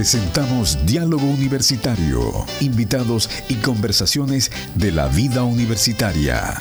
[0.00, 6.58] Presentamos Diálogo Universitario, invitados y conversaciones de la vida universitaria.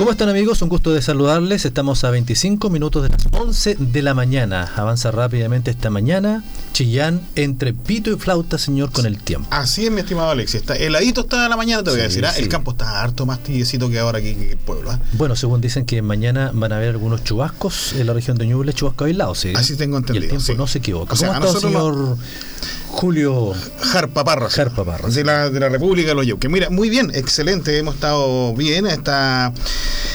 [0.00, 0.62] ¿Cómo están amigos?
[0.62, 1.66] Un gusto de saludarles.
[1.66, 4.72] Estamos a 25 minutos de las 11 de la mañana.
[4.74, 6.42] Avanza rápidamente esta mañana.
[6.72, 9.46] Chillán entre pito y flauta, señor, con el tiempo.
[9.50, 10.62] Así es, mi estimado Alexis.
[10.62, 12.24] Está heladito está la mañana, te voy a decir.
[12.24, 12.32] ¿ah?
[12.38, 14.90] El campo está harto más tibiecito que ahora aquí en el pueblo.
[14.90, 14.98] ¿ah?
[15.18, 18.72] Bueno, según dicen que mañana van a haber algunos chubascos en la región de Ñuble,
[18.72, 19.38] chubascos aislados.
[19.40, 19.52] ¿sí?
[19.54, 20.24] Así tengo entendido.
[20.24, 21.12] Y el tiempo no se equivoca.
[21.12, 22.16] O sea, ¿Cómo está, señor
[22.92, 24.54] Julio Jarpa Parras?
[24.54, 24.84] Jarpa.
[25.08, 27.78] De la, de la República de los Que Mira, muy bien, excelente.
[27.78, 28.86] Hemos estado bien.
[28.86, 29.52] Está,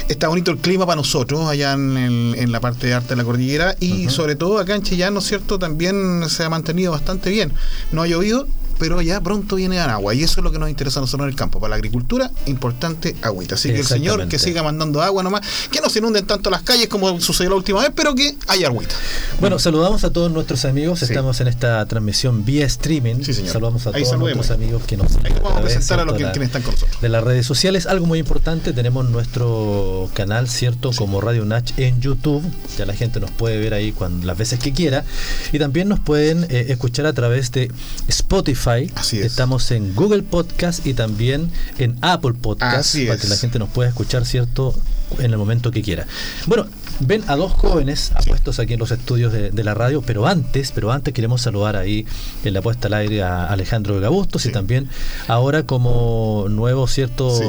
[0.07, 3.23] está bonito el clima para nosotros allá en, en la parte de arte de la
[3.23, 3.75] cordillera.
[3.79, 5.57] Y sobre todo acá en Chillán, ¿no es cierto?
[5.57, 7.53] También se ha mantenido bastante bien.
[7.91, 10.99] No ha llovido, pero ya pronto viene agua y eso es lo que nos interesa
[10.99, 11.59] a nosotros en el campo.
[11.59, 13.55] Para la agricultura, importante agüita.
[13.55, 16.61] Así que el señor que siga mandando agua nomás, que no se inunden tanto las
[16.61, 18.95] calles como sucedió la última vez, pero que haya agüita.
[19.39, 21.01] Bueno, saludamos a todos nuestros amigos.
[21.01, 23.23] Estamos en esta transmisión vía streaming.
[23.23, 23.53] Sí, señor.
[23.53, 26.61] Saludamos a todos nuestros amigos que nos Ahí vamos a presentar a los que, están
[26.61, 27.01] con nosotros.
[27.01, 30.91] De las redes sociales, algo muy importante, tenemos nuestro canal, ¿cierto?
[30.95, 32.43] Como Radio Nach en YouTube.
[32.77, 35.05] Ya la gente nos puede ver ahí cuando, las veces que quiera.
[35.51, 37.71] Y también nos pueden eh, escuchar a través de
[38.07, 38.64] Spotify.
[38.67, 39.25] Así es.
[39.27, 43.21] Estamos en Google Podcast y también en Apple Podcast Así para es.
[43.21, 44.73] que la gente nos pueda escuchar, ¿cierto?
[45.19, 46.07] En el momento que quiera.
[46.47, 46.65] Bueno,
[46.99, 50.71] ven a dos jóvenes apuestos aquí en los estudios de, de, la radio, pero antes,
[50.71, 52.07] pero antes queremos saludar ahí
[52.43, 54.49] en la puesta al aire a Alejandro Vega Bustos Sí.
[54.49, 54.89] y también
[55.27, 57.37] ahora como nuevo, ¿cierto?
[57.37, 57.43] Sí.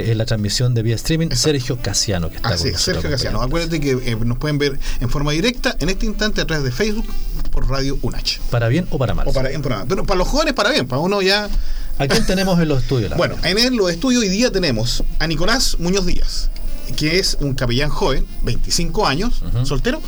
[0.00, 1.50] Eh, en la transmisión de vía streaming, Exacto.
[1.50, 3.42] Sergio Casiano, que está Así con es, nosotros Sergio Casiano.
[3.42, 6.72] Acuérdate que eh, nos pueden ver en forma directa en este instante a través de
[6.72, 7.06] Facebook
[7.52, 8.38] por Radio UNACH.
[8.50, 9.28] ¿Para bien o para mal?
[9.28, 9.86] O para bien, para mal.
[9.88, 10.88] Pero para los jóvenes, para bien.
[10.88, 11.48] Para uno ya.
[11.98, 13.14] ¿A quién tenemos en los estudios?
[13.16, 16.48] Bueno, en el- los estudios hoy día tenemos a Nicolás Muñoz Díaz,
[16.96, 20.00] que es un capellán joven, 25 años, soltero,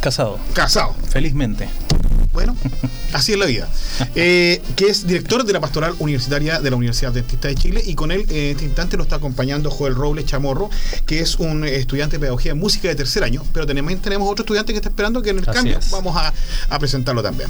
[0.00, 0.94] Casado, casado.
[1.10, 1.68] felizmente.
[2.36, 2.54] Bueno,
[3.14, 3.66] así es la vida.
[4.14, 7.94] Eh, que es director de la pastoral universitaria de la Universidad Dentista de Chile y
[7.94, 10.68] con él en este instante lo está acompañando Joel Robles Chamorro,
[11.06, 14.42] que es un estudiante de pedagogía de música de tercer año, pero también tenemos otro
[14.42, 15.90] estudiante que está esperando que en el Así cambio es.
[15.90, 16.32] vamos a,
[16.68, 17.48] a presentarlo también.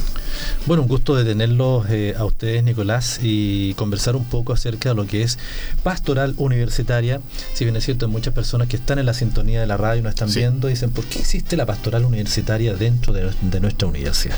[0.65, 4.95] Bueno, un gusto de tenerlos eh, a ustedes, Nicolás, y conversar un poco acerca de
[4.95, 5.37] lo que es
[5.83, 7.19] pastoral universitaria.
[7.53, 10.01] Si bien es cierto, hay muchas personas que están en la sintonía de la radio,
[10.01, 10.39] nos están Sí.
[10.39, 14.37] viendo, y dicen, ¿por qué existe la pastoral universitaria dentro de, de nuestra universidad?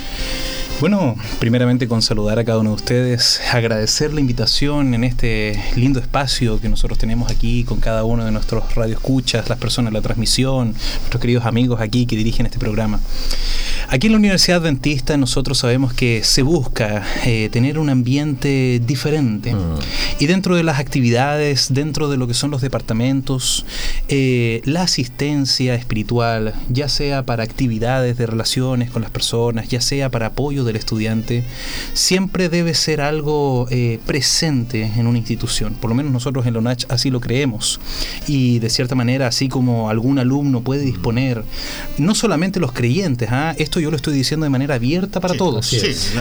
[0.81, 5.99] Bueno, primeramente con saludar a cada uno de ustedes, agradecer la invitación en este lindo
[5.99, 10.01] espacio que nosotros tenemos aquí con cada uno de nuestros radioescuchas, las personas de la
[10.01, 12.99] transmisión, nuestros queridos amigos aquí que dirigen este programa.
[13.89, 19.53] Aquí en la Universidad Dentista nosotros sabemos que se busca eh, tener un ambiente diferente
[19.53, 19.75] Mm.
[20.19, 23.67] y dentro de las actividades, dentro de lo que son los departamentos,
[24.07, 30.09] eh, la asistencia espiritual, ya sea para actividades de relaciones con las personas, ya sea
[30.09, 31.43] para apoyo del estudiante,
[31.93, 35.73] siempre debe ser algo eh, presente en una institución.
[35.75, 37.79] Por lo menos nosotros en la UNACH así lo creemos.
[38.27, 41.43] Y de cierta manera, así como algún alumno puede disponer,
[41.97, 43.55] no solamente los creyentes, ¿ah?
[43.57, 45.73] esto yo lo estoy diciendo de manera abierta para Sí, todos.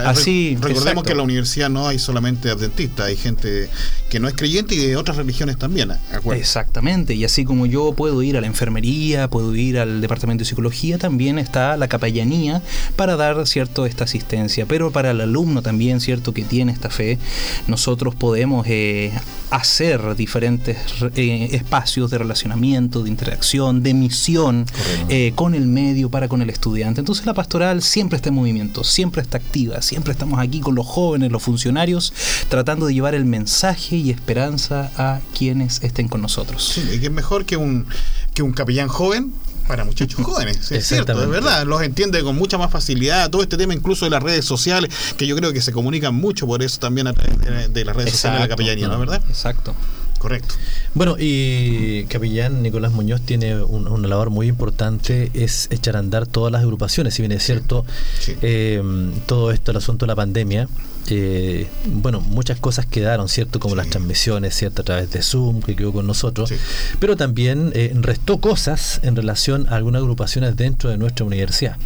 [0.05, 1.03] así Sí, recordemos exacto.
[1.03, 3.69] que en la universidad no hay solamente adventistas, hay gente
[4.11, 5.89] que no es creyente y de otras religiones también.
[5.89, 6.41] ¿de acuerdo?
[6.41, 10.49] Exactamente, y así como yo puedo ir a la enfermería, puedo ir al departamento de
[10.49, 12.63] psicología, también está la capellanía
[12.97, 14.30] para dar cierto esta asistencia.
[14.67, 17.19] Pero para el alumno también, cierto que tiene esta fe,
[17.67, 19.13] nosotros podemos eh,
[19.51, 20.79] hacer diferentes
[21.17, 24.67] eh, espacios de relacionamiento, de interacción, de misión
[25.09, 27.01] eh, con el medio para con el estudiante.
[27.01, 30.87] Entonces la pastoral siempre está en movimiento, siempre está activa, siempre estamos aquí con los
[30.87, 32.13] jóvenes, los funcionarios,
[32.49, 36.73] tratando de llevar el mensaje y esperanza a quienes estén con nosotros.
[36.75, 37.87] Sí, y que es mejor que un,
[38.35, 39.33] que un capellán joven
[39.71, 40.73] para muchachos jóvenes.
[40.73, 41.65] Es cierto, es verdad.
[41.65, 43.31] Los entiende con mucha más facilidad.
[43.31, 46.45] Todo este tema, incluso de las redes sociales, que yo creo que se comunican mucho
[46.45, 48.99] por eso también a través de, de las redes sociales de la capellanía, ¿no es
[49.01, 49.23] verdad?
[49.29, 49.75] Exacto.
[50.19, 50.55] Correcto.
[50.93, 56.27] Bueno, y Capellán Nicolás Muñoz tiene un- una labor muy importante, es echar a andar
[56.27, 57.87] todas las agrupaciones, si bien es cierto,
[58.19, 58.35] Sí.
[58.43, 58.83] eh,
[59.27, 60.69] todo esto, el asunto de la pandemia,
[61.11, 63.61] eh, bueno, muchas cosas quedaron, ¿cierto?
[63.61, 63.79] Como Sí.
[63.79, 64.83] las transmisiones, ¿cierto?
[64.83, 66.57] A través de Zoom, que quedó con nosotros, Sí.
[66.99, 71.77] pero también eh, restó cosas en relación a algunas agrupaciones dentro de nuestra universidad.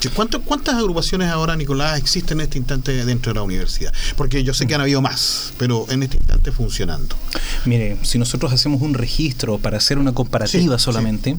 [0.00, 3.92] Sí, ¿cuánto- ¿Cuántas agrupaciones ahora, Nicolás, existen en este instante dentro de la universidad?
[4.16, 7.16] Porque yo sé que han habido más, pero en este instante funcionando.
[7.64, 11.36] Mire, si nosotros hacemos un registro para hacer una comparativa Sí, solamente,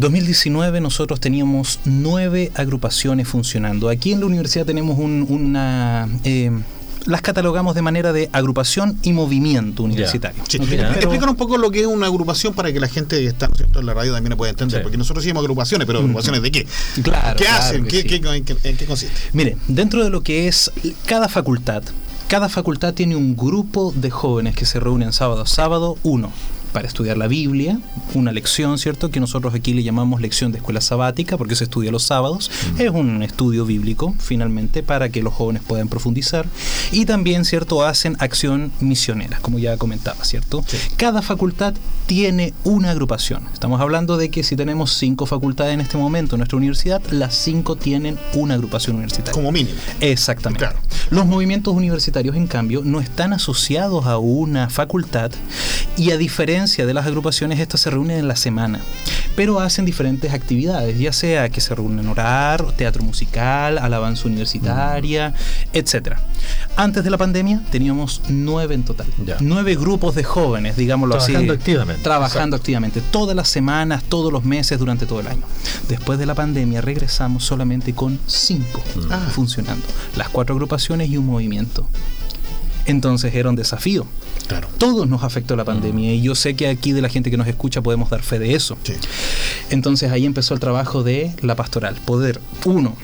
[0.00, 3.88] 2019 nosotros teníamos nueve agrupaciones funcionando.
[3.88, 6.50] Aquí en la universidad tenemos un- una, eh,
[7.06, 10.42] las catalogamos de manera de agrupación y movimiento universitario.
[10.48, 10.56] Sí.
[10.58, 13.86] Explícanos un poco lo que es una agrupación para que la gente que está en
[13.86, 14.80] la radio también lo pueda entender.
[14.80, 14.82] Sí.
[14.82, 16.66] Porque nosotros decimos agrupaciones, pero agrupaciones de qué?
[17.02, 17.84] Claro, ¿Qué claro hacen?
[17.86, 18.08] ¿Qué, sí.
[18.08, 19.14] qué- en, qué, en qué consiste?
[19.32, 20.70] Mire, dentro de lo que es
[21.06, 21.82] cada facultad,
[22.28, 26.32] cada facultad tiene un grupo de jóvenes que se reúnen sábado a sábado, uno
[26.72, 27.78] para estudiar la Biblia,
[28.14, 29.10] una lección, ¿cierto?
[29.10, 32.50] Que nosotros aquí le llamamos lección de escuela sabática, porque se estudia los sábados.
[32.78, 36.46] Es un estudio bíblico, finalmente, para que los jóvenes puedan profundizar.
[36.92, 37.84] Y también, ¿cierto?
[37.84, 40.64] Hacen acción misionera, como ya comentaba, ¿cierto?
[40.96, 41.74] Cada facultad
[42.06, 43.44] tiene una agrupación.
[43.52, 47.34] Estamos hablando de que si tenemos cinco facultades en este momento en nuestra universidad, las
[47.34, 49.32] cinco tienen una agrupación universitaria.
[49.32, 49.76] Como mínimo.
[50.00, 50.64] Exactamente.
[50.64, 50.78] Claro.
[51.10, 55.32] Los movimientos universitarios, en cambio, no están asociados a una facultad
[55.96, 58.80] y a diferencia de las agrupaciones, estas se reúnen en la semana,
[59.34, 65.32] pero hacen diferentes actividades, ya sea que se reúnen a orar, teatro musical, alabanza universitaria,
[65.72, 66.20] etcétera.
[66.76, 69.38] Antes de la pandemia teníamos nueve en total, Ya.
[69.40, 72.02] nueve grupos de jóvenes, digámoslo Trabajando así, activamente.
[72.02, 75.42] trabajando activamente, todas las semanas, todos los meses, durante todo el año.
[75.88, 79.28] Después de la pandemia regresamos solamente con cinco Ah.
[79.32, 79.86] funcionando,
[80.16, 81.86] las cuatro agrupaciones y un movimiento.
[82.86, 84.06] Entonces era un desafío.
[84.50, 84.68] Claro.
[84.78, 87.46] Todos nos afectó la pandemia y yo sé que aquí de la gente que nos
[87.46, 88.76] escucha podemos dar fe de eso.
[88.82, 88.94] Sí.
[89.70, 91.94] Entonces ahí empezó el trabajo de la pastoral.
[92.04, 92.96] Poder, uno,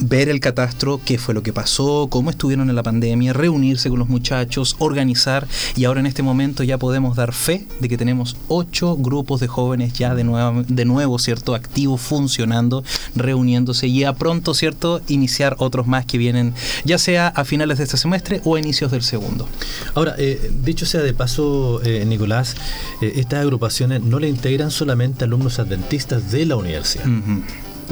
[0.00, 3.98] ver el catastro, qué fue lo que pasó, cómo estuvieron en la pandemia, reunirse con
[3.98, 5.46] los muchachos, organizar
[5.76, 9.48] y ahora en este momento ya podemos dar fe de que tenemos ocho grupos de
[9.48, 11.54] jóvenes ya de nuevo, de nuevo ¿cierto?
[11.54, 12.84] Activos, funcionando,
[13.14, 15.00] reuniéndose y a pronto, ¿cierto?
[15.08, 16.54] Iniciar otros más que vienen
[16.84, 19.48] ya sea a finales de este semestre o a inicios del segundo.
[19.94, 22.56] Ahora, eh, dicho sea de paso, eh, Nicolás,
[23.00, 27.04] eh, estas agrupaciones no le integran solamente alumnos adventistas de la universidad.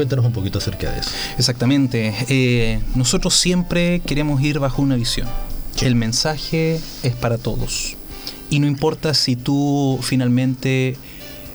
[0.00, 1.10] Cuéntanos un poquito acerca de eso.
[1.36, 2.14] Exactamente.
[2.30, 5.28] Eh, nosotros siempre queremos ir bajo una visión.
[5.82, 7.98] El mensaje es para todos.
[8.48, 10.96] Y no importa si tú finalmente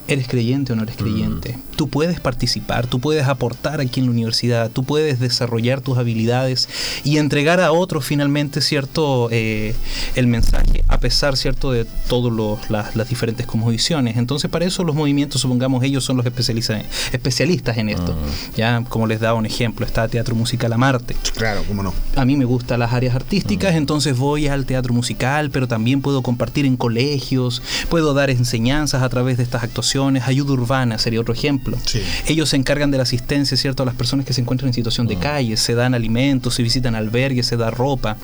[0.07, 1.57] eres creyente o no eres creyente.
[1.75, 6.69] Tú puedes participar, tú puedes aportar aquí en la universidad, tú puedes desarrollar tus habilidades
[7.03, 9.29] y entregar a otros finalmente, ¿cierto?
[9.31, 9.75] Eh,
[10.15, 11.71] el mensaje, a pesar, ¿cierto?
[11.71, 14.17] De todas las, las diferentes cosmovisiones.
[14.17, 18.15] Entonces, para eso los movimientos, supongamos, ellos son los especialistas en esto.
[18.55, 21.93] Ya, como les daba un ejemplo, está Teatro Musical a Marte Claro, cómo no.
[22.15, 26.21] a mí me gustan las áreas artísticas, entonces voy al teatro musical, pero también puedo
[26.21, 30.23] compartir en colegios, puedo dar enseñanzas a través de estas actuaciones.
[30.27, 31.64] Ayuda urbana sería otro ejemplo.
[31.85, 32.01] Sí.
[32.27, 35.07] Ellos se encargan de la asistencia, ¿cierto?, a las personas que se encuentran en situación
[35.07, 38.17] de calle, se dan alimentos, se visitan albergues, se da ropa.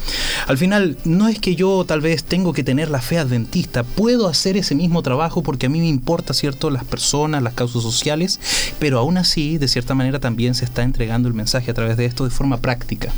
[0.47, 4.27] Al final, no es que yo tal vez tengo que tener la fe adventista, puedo
[4.27, 8.39] hacer ese mismo trabajo porque a mí me importa, ¿cierto?, las personas, las causas sociales,
[8.79, 12.05] pero aún así, de cierta manera, también se está entregando el mensaje a través de
[12.05, 13.11] esto de forma práctica.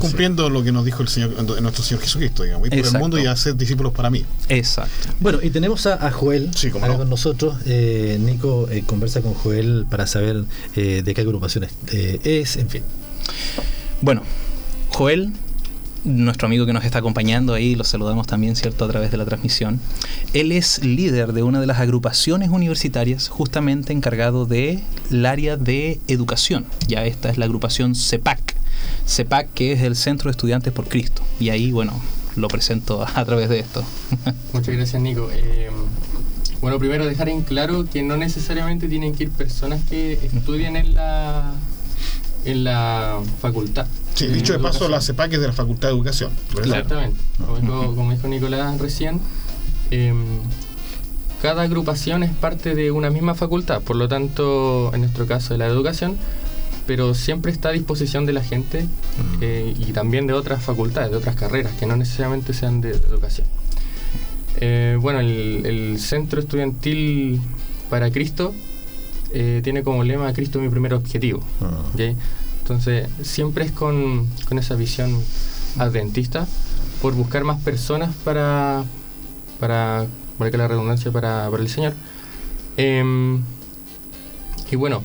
[0.00, 1.30] Cumpliendo lo que nos dijo el Señor,
[1.60, 2.68] nuestro Señor Jesucristo, digamos.
[2.68, 4.24] Ir por el mundo y hacer discípulos para mí.
[4.48, 5.08] Exacto.
[5.20, 6.96] Bueno, y tenemos a, a Joel Sí, no.
[6.96, 7.56] con nosotros.
[7.66, 10.44] Eh, Nico eh, conversa con Joel para saber
[10.76, 12.82] eh, de qué agrupación es, eh, es, en fin.
[14.00, 14.22] Bueno,
[14.90, 15.32] Joel,
[16.04, 19.24] nuestro amigo que nos está acompañando ahí, lo saludamos también, ¿cierto?, a través de la
[19.24, 19.80] transmisión.
[20.32, 24.80] Él es líder de una de las agrupaciones universitarias justamente encargado del
[25.26, 26.66] área de educación.
[26.86, 28.57] Ya esta es la agrupación CEPAC.
[29.08, 31.22] CEPAC que es el Centro de Estudiantes por Cristo.
[31.40, 32.00] Y ahí, bueno,
[32.36, 33.82] lo presento a, a través de esto.
[34.52, 35.28] Muchas gracias, Nico.
[35.32, 35.70] Eh,
[36.60, 40.94] bueno, primero dejar en claro que no necesariamente tienen que ir personas que estudian en
[40.94, 41.54] la
[42.44, 43.86] en la facultad.
[44.14, 46.32] Sí, de dicho de paso, la CEPAC es de la Facultad de Educación.
[46.54, 46.78] ¿verdad?
[46.78, 47.20] Exactamente.
[47.38, 49.20] Como dijo, como dijo Nicolás recién,
[49.90, 50.40] em,
[51.40, 55.58] cada agrupación es parte de una misma facultad, por lo tanto, en nuestro caso de
[55.58, 56.16] la educación,
[56.88, 58.86] pero siempre está a disposición de la gente
[59.42, 63.46] eh, y también de otras facultades, de otras carreras, que no necesariamente sean de educación.
[64.56, 67.42] Eh, bueno, el, el Centro Estudiantil
[67.90, 68.54] para Cristo
[69.34, 71.40] eh, tiene como lema Cristo mi primer objetivo.
[71.92, 72.16] ¿ok?
[72.62, 75.14] Entonces, siempre es con, con esa visión
[75.76, 76.48] adventista,
[77.02, 78.82] por buscar más personas para,
[79.60, 80.06] para,
[80.38, 81.92] para que la redundancia para, para el Señor.
[82.78, 83.42] Em,
[84.70, 85.02] y bueno,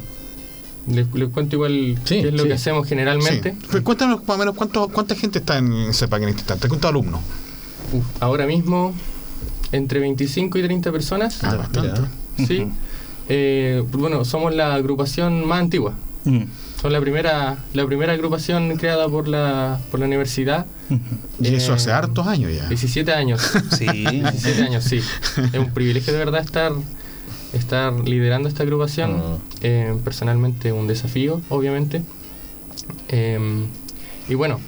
[0.87, 2.47] les, les cuento igual Sí, qué es lo sí.
[2.49, 3.51] que hacemos generalmente.
[3.51, 3.67] Sí.
[3.71, 6.67] Pero Cuéntanos más o menos cuánto, cuánta gente está en CEPAC en este instante.
[6.67, 7.21] ¿Cuántos alumnos?
[7.93, 8.93] Uf, ahora mismo,
[9.71, 11.43] entre 25 y 30 personas.
[11.43, 12.01] Ah, bastante.
[12.47, 12.67] Sí.
[13.29, 15.93] Eh, bueno, somos la agrupación más antigua.
[16.25, 16.43] Mm.
[16.77, 20.65] Somos la primera, la primera agrupación creada por la, por la universidad.
[21.39, 22.67] Y eso Eh, hace hartos años ya.
[22.67, 23.41] 17 años.
[23.77, 23.85] Sí.
[23.85, 24.99] 17 años, sí.
[25.53, 26.71] Es un privilegio de verdad estar,
[27.53, 29.17] estar liderando esta agrupación.
[29.17, 29.21] Mm.
[29.61, 32.01] Eh, personalmente un desafío, obviamente.
[33.09, 33.39] Eh,
[34.29, 34.59] y bueno,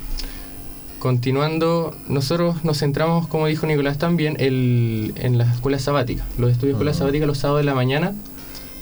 [0.99, 6.73] continuando, nosotros nos centramos, como dijo Nicolás también, el- en las escuelas sabáticas, los estudios
[6.73, 6.99] de escuelas Ah.
[6.99, 8.13] sabáticas los sábados de la mañana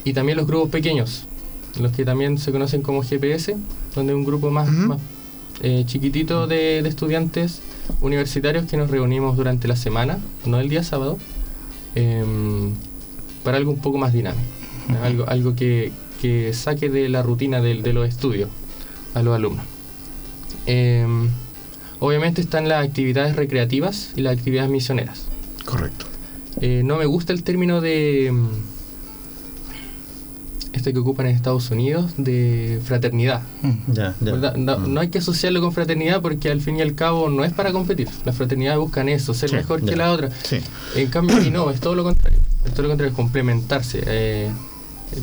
[0.04, 1.26] y también los grupos pequeños,
[1.80, 3.56] los que también se conocen como GPS,
[3.96, 5.00] donde un grupo más, más,
[5.62, 7.62] eh, chiquitito de, de estudiantes
[8.02, 11.18] universitarios que nos reunimos durante la semana, no el día sábado,
[11.96, 12.72] em,
[13.44, 14.48] para algo un poco más dinámico,
[15.02, 18.50] algo, algo que, que saque de la rutina de, de los estudios
[19.14, 19.66] a los alumnos.
[20.66, 21.30] Em,
[22.00, 25.26] obviamente están las actividades recreativas y las actividades misioneras.
[25.66, 26.06] Correcto.
[26.62, 28.48] Eh, no me gusta el término de mm,
[30.74, 33.42] este que ocupan en Estados Unidos de fraternidad.
[33.62, 33.94] Mm.
[34.22, 34.56] ¿verdad?
[34.56, 34.94] No, Mm.
[34.94, 37.72] no hay que asociarlo con fraternidad porque al fin y al cabo no es para
[37.72, 38.10] competir.
[38.26, 40.30] Las fraternidades buscan eso, ser Sí, mejor que la otra.
[40.44, 40.58] Sí.
[40.96, 42.40] En cambio, no, es todo lo contrario.
[42.66, 44.04] Es todo lo contrario, es complementarse.
[44.06, 44.50] Eh,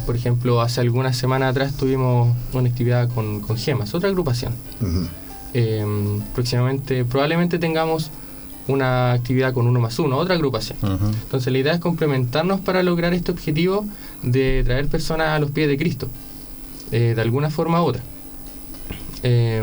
[0.07, 4.52] por ejemplo, hace algunas semanas atrás tuvimos una actividad con, con Gemas, otra agrupación.
[5.52, 5.85] Eh,
[6.35, 8.11] próximamente, probablemente tengamos
[8.71, 10.79] una actividad con uno más uno, otra agrupación.
[10.83, 13.87] Entonces la idea es complementarnos para lograr este objetivo
[14.23, 16.09] de traer personas a los pies de Cristo,
[16.93, 18.03] eh, de alguna forma u otra.
[19.23, 19.62] Eh,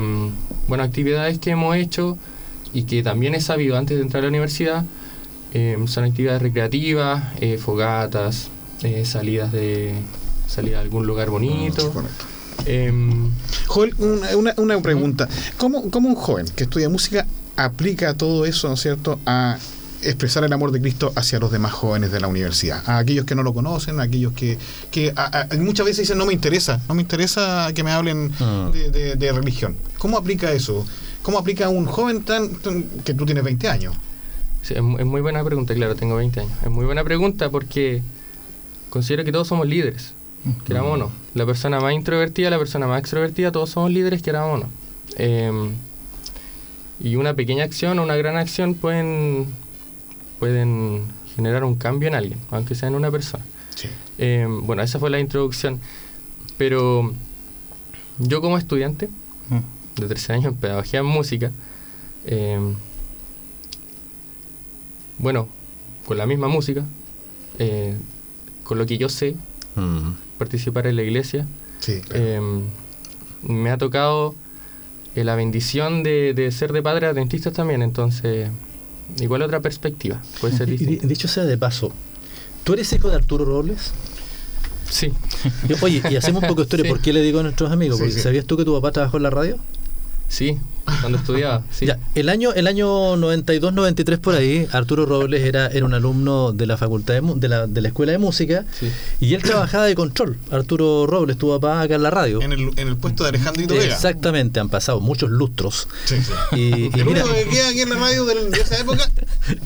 [0.68, 2.18] bueno, actividades que hemos hecho
[2.74, 4.86] y que también he sabido antes de entrar a la universidad
[5.54, 8.50] eh, son actividades recreativas, eh, fogatas,
[8.84, 9.94] eh, salidas de
[10.48, 11.92] salida a algún lugar bonito.
[11.92, 12.26] Correcto.
[12.66, 13.30] Em,
[13.68, 15.28] Joel, una, una- una pregunta.
[15.58, 17.26] ¿Cómo, ¿Cómo un joven que estudia música
[17.58, 19.58] aplica todo eso, ¿no es cierto?, a
[20.04, 23.34] expresar el amor de Cristo hacia los demás jóvenes de la universidad, a aquellos que
[23.36, 24.58] no lo conocen, a aquellos que,
[24.92, 28.32] que a- a- muchas veces dicen no me interesa, no me interesa que me hablen
[28.40, 28.70] Ah.
[28.72, 29.76] de, de- de religión.
[29.98, 30.86] ¿Cómo aplica eso?
[31.24, 33.96] ¿Cómo aplica a un joven tan, tan- que tú tienes 20 años?
[34.62, 36.54] Sí, es, mu- es muy buena pregunta, claro, tengo 20 años.
[36.64, 38.02] Es muy buena pregunta porque
[38.92, 40.14] considero que todos somos líderes,
[40.66, 41.12] queramos o no.
[41.34, 44.70] La persona más introvertida, la persona más extrovertida, todos somos líderes, queramos o no.
[45.18, 45.72] Em,
[47.00, 49.46] y una pequeña acción o una gran acción pueden,
[50.40, 51.04] pueden
[51.36, 53.46] generar un cambio en alguien, aunque sea en una persona.
[53.76, 53.88] Sí.
[54.18, 55.80] Em, bueno, esa fue la introducción.
[56.58, 57.14] Pero
[58.18, 59.10] yo como estudiante
[59.50, 60.02] Mm.
[60.02, 61.52] de tercer año en pedagogía en música,
[62.26, 62.76] em,
[65.20, 65.48] bueno,
[66.06, 66.84] con la misma música,
[67.60, 67.96] eh,
[68.64, 69.36] con lo que yo sé,
[69.76, 70.14] Mm.
[70.38, 71.46] participar en la iglesia,
[71.80, 72.24] Sí, claro.
[72.26, 72.62] em,
[73.44, 74.34] me ha tocado
[75.18, 78.50] eh, la bendición de, de ser de padres adventistas también, entonces
[79.20, 81.92] igual otra perspectiva, puede ser dicho sea de paso,
[82.64, 83.94] ¿tú eres hijo de Arturo Robles?
[84.90, 85.12] Sí,
[85.82, 86.84] Oye, y hacemos un poco de historia.
[86.88, 86.90] Sí.
[86.90, 87.98] ¿Por qué le digo a nuestros amigos?
[87.98, 88.22] Sí, Porque sí.
[88.22, 89.58] ¿Sabías tú que tu papá trabajó en la radio?
[90.28, 90.58] Sí,
[91.02, 91.86] cuando estudiaba, sí.
[91.86, 96.66] Ya, el año, el año 92-93 por ahí, Arturo Robles era, era un alumno de
[96.66, 98.90] la facultad de, mu- de, la, de la escuela de música Sí.
[99.20, 100.38] y él trabajaba de control.
[100.50, 102.42] Arturo Robles, tu papá acá en la radio.
[102.42, 103.94] En el, en el puesto de Alejandrito Vega.
[103.94, 105.90] Exactamente, han pasado muchos lustros.
[106.06, 106.32] Sí, sí.
[106.56, 106.60] Y,
[106.98, 109.12] y El mira, único que queda aquí en la radio de esa época,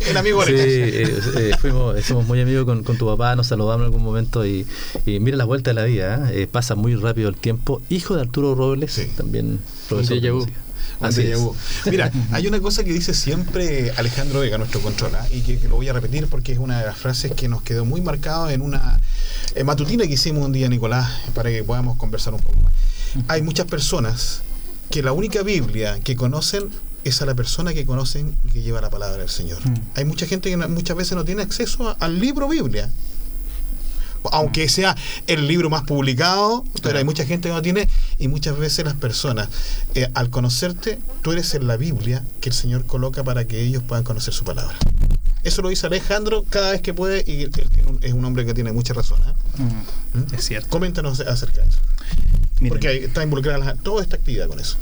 [0.09, 0.65] el amigo Sí, Alex.
[0.65, 4.03] eh, eh, fuimos, eh, somos muy amigos con, con tu papá, nos saludamos en algún
[4.03, 4.65] momento y,
[5.05, 6.41] y mira la vuelta de la vida, ¿eh?
[6.43, 7.81] Eh, pasa muy rápido el tiempo.
[7.89, 9.07] Hijo de Arturo Robles, Sí.
[9.15, 9.59] también
[9.97, 10.43] profesor déjà vu.
[10.99, 11.55] Un Así déjà vu.
[11.89, 15.75] Mira, hay una cosa que dice siempre Alejandro Vega, nuestro controla, y que, que lo
[15.77, 18.61] voy a repetir porque es una de las frases que nos quedó muy marcado en
[18.61, 18.99] una
[19.55, 22.73] eh, matutina que hicimos un día, Nicolás, para que podamos conversar un poco más.
[23.27, 24.41] Hay muchas personas
[24.89, 26.69] que la única Biblia que conocen
[27.03, 29.57] es a la persona que conocen que lleva la palabra del Señor.
[29.67, 29.73] Mm.
[29.95, 32.89] Hay mucha gente que no- muchas veces no tiene acceso a- al libro Biblia.
[34.31, 34.95] Aunque sea
[35.27, 37.87] el libro más publicado, pero hay mucha gente que no tiene
[38.19, 39.49] y muchas veces las personas,
[39.95, 43.81] eh, al conocerte, tú eres en la Biblia que el Señor coloca para que ellos
[43.81, 44.75] puedan conocer su palabra.
[45.43, 47.49] Eso lo dice Alejandro cada vez que puede y
[48.05, 49.19] es un hombre que tiene mucha razón.
[49.23, 49.61] ¿eh?
[50.13, 50.19] Mm.
[50.19, 50.35] ¿Mm?
[50.35, 50.69] Es cierto.
[50.69, 51.79] Coméntanos acerca de eso.
[52.59, 54.77] Miren, Porque está involucrada la- toda esta actividad con eso.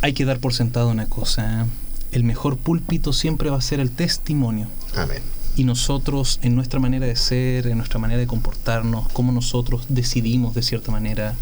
[0.00, 1.62] hay que dar por sentado una cosa.
[1.62, 1.66] ¿eh?
[2.12, 4.68] El mejor púlpito siempre va a ser el testimonio.
[4.96, 5.20] Amén.
[5.56, 10.54] Y nosotros, en nuestra manera de ser, en nuestra manera de comportarnos, cómo nosotros decidimos
[10.54, 11.34] de cierta manera,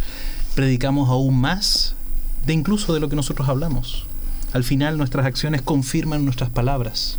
[0.55, 1.95] predicamos aún más
[2.47, 4.07] de incluso de lo que nosotros hablamos.
[4.53, 7.19] Al final nuestras acciones confirman nuestras palabras.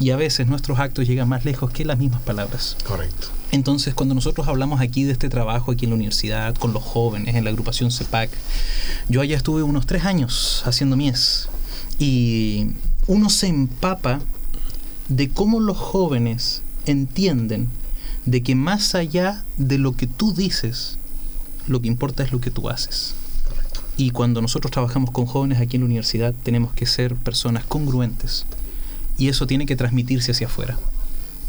[0.00, 2.76] Y a veces nuestros actos llegan más lejos que las mismas palabras.
[2.84, 3.28] Correcto.
[3.52, 7.36] Entonces, cuando nosotros hablamos aquí de este trabajo aquí en la universidad, con los jóvenes,
[7.36, 8.30] en la agrupación CEPAC,
[9.08, 11.48] yo allá estuve unos tres años haciendo mies.
[12.00, 12.70] Y
[13.06, 14.20] uno se empapa
[15.08, 17.68] de cómo los jóvenes entienden
[18.26, 20.98] de que más allá de lo que tú dices,
[21.66, 23.14] lo que importa es lo que tú haces.
[23.48, 23.80] Correcto.
[23.96, 28.46] Y cuando nosotros trabajamos con jóvenes aquí en la universidad, tenemos que ser personas congruentes.
[29.18, 30.78] Y eso tiene que transmitirse hacia afuera.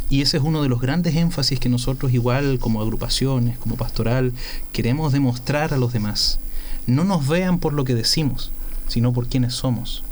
[0.10, 4.34] Y ese es uno de los grandes énfasis que nosotros igual como agrupaciones, como pastoral,
[4.72, 6.40] queremos demostrar a los demás.
[6.86, 8.52] No nos vean por lo que decimos,
[8.88, 10.04] sino por quienes somos.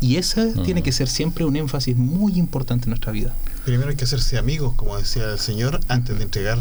[0.00, 0.62] Y ese Mm.
[0.64, 3.34] tiene que ser siempre un énfasis muy importante en nuestra vida.
[3.64, 6.58] Primero hay que hacerse amigos, como decía el Señor, antes de entregar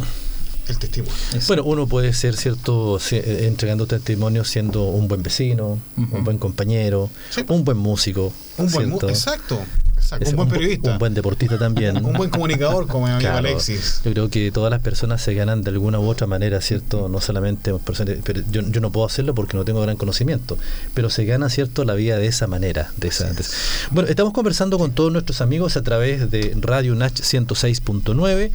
[0.67, 1.13] el testimonio.
[1.33, 6.37] Es- Bueno, uno puede ser, ¿cierto?, eh, entregando testimonio siendo un buen vecino, un buen
[6.39, 7.41] compañero, Sí.
[7.47, 9.59] un buen músico, Un buen, mu- exacto,
[10.05, 11.97] exacto, un buen bu- periodista, Un buen deportista también.
[12.05, 13.37] un buen comunicador, como mi amigo Claro.
[13.47, 14.01] Alexis.
[14.05, 17.09] Yo creo que todas las personas se ganan de alguna u otra manera, ¿cierto?
[17.09, 20.57] No solamente personas, pero yo, yo no puedo hacerlo porque no tengo gran conocimiento,
[20.93, 22.91] pero se gana, ¿cierto?, la vida de esa manera.
[22.97, 23.55] De esa, de esa-
[23.91, 28.51] Bueno, estamos conversando con todos nuestros amigos a través de Radio Nach 106.9.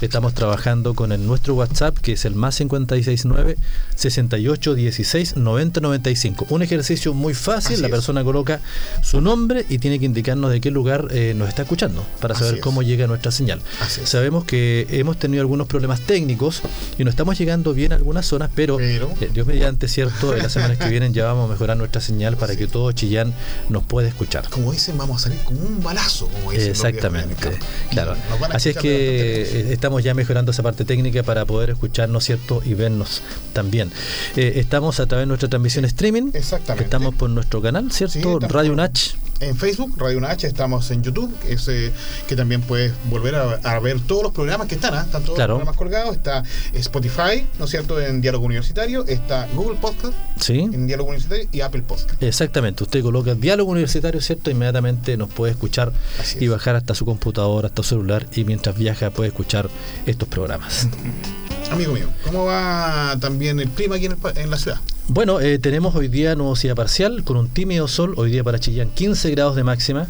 [0.00, 3.56] Estamos trabajando con el, nuestro WhatsApp, que es el más 569
[3.96, 6.46] 68 16 90 95.
[6.50, 7.92] Un ejercicio muy fácil, Así la es.
[7.92, 8.60] persona coloca
[9.02, 12.54] su nombre y tiene que indicarnos de qué lugar eh, nos está escuchando para saber
[12.56, 12.60] es.
[12.60, 13.60] cómo llega nuestra señal.
[14.04, 16.62] Sabemos que hemos tenido algunos problemas técnicos
[16.98, 20.34] y no estamos llegando bien a algunas zonas, pero, Pero- eh, Dios mediante, ¿cierto?
[20.34, 23.32] En las semanas que vienen ya vamos a mejorar nuestra señal para que todo Chillán
[23.68, 24.48] nos pueda escuchar.
[24.50, 27.58] Como dicen, vamos a salir como un balazo, como dicen Exactamente,
[27.90, 28.14] claro.
[28.50, 32.62] Así es que eh, estamos ya mejorando esa parte técnica para poder escucharnos, ¿cierto?
[32.64, 33.22] Y vernos
[33.52, 33.90] también.
[34.36, 36.30] Eh, estamos a través de nuestra transmisión streaming.
[36.34, 36.84] Exactamente.
[36.84, 38.12] Estamos por nuestro canal, ¿cierto?
[38.14, 38.98] Sí, Radio por- Nach.
[39.40, 41.92] En Facebook, Radio Nach, estamos en YouTube, que, es, eh,
[42.26, 45.02] que también puedes volver a, a ver todos los programas que están, ¿ah?
[45.04, 45.54] están todos Claro.
[45.54, 50.58] los programas colgados, está Spotify, ¿no es cierto?, en Diálogo Universitario, está Google Podcast Sí.
[50.60, 52.22] en Diálogo Universitario y Apple Podcast.
[52.22, 54.50] Exactamente, usted coloca diálogo universitario, ¿cierto?
[54.50, 55.92] Inmediatamente nos puede escuchar
[56.40, 59.68] y bajar hasta su computadora, hasta su celular y mientras viaja puede escuchar
[60.06, 60.88] estos programas.
[61.70, 64.78] Amigo mío, ¿cómo va también el clima aquí en, el pa- en la ciudad?
[65.08, 68.88] Bueno, eh, tenemos hoy día nubosidad parcial con un tímido sol, hoy día para Chillán
[68.90, 70.06] 15 grados de máxima,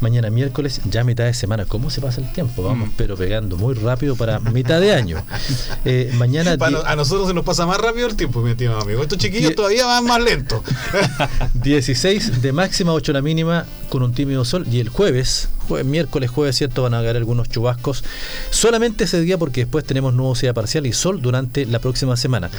[0.00, 2.62] mañana miércoles ya mitad de semana, ¿cómo se pasa el tiempo?
[2.62, 2.92] Vamos, Mm.
[2.96, 5.22] pero pegando muy rápido para mitad de año.
[5.84, 8.80] Eh, mañana Para- di- a nosotros se nos pasa más rápido el tiempo, mi estimado
[8.82, 9.02] amigo.
[9.02, 10.62] Estos chiquillos Die- todavía van más lento.
[11.54, 14.66] 16 de máxima, 8 la mínima, con un tímido sol.
[14.70, 16.82] Y el jueves, jue- miércoles, jueves, ¿cierto?
[16.82, 18.04] Van a caer algunos chubascos.
[18.50, 22.50] Solamente ese día, porque después tenemos nubosidad parcial y sol durante la próxima semana.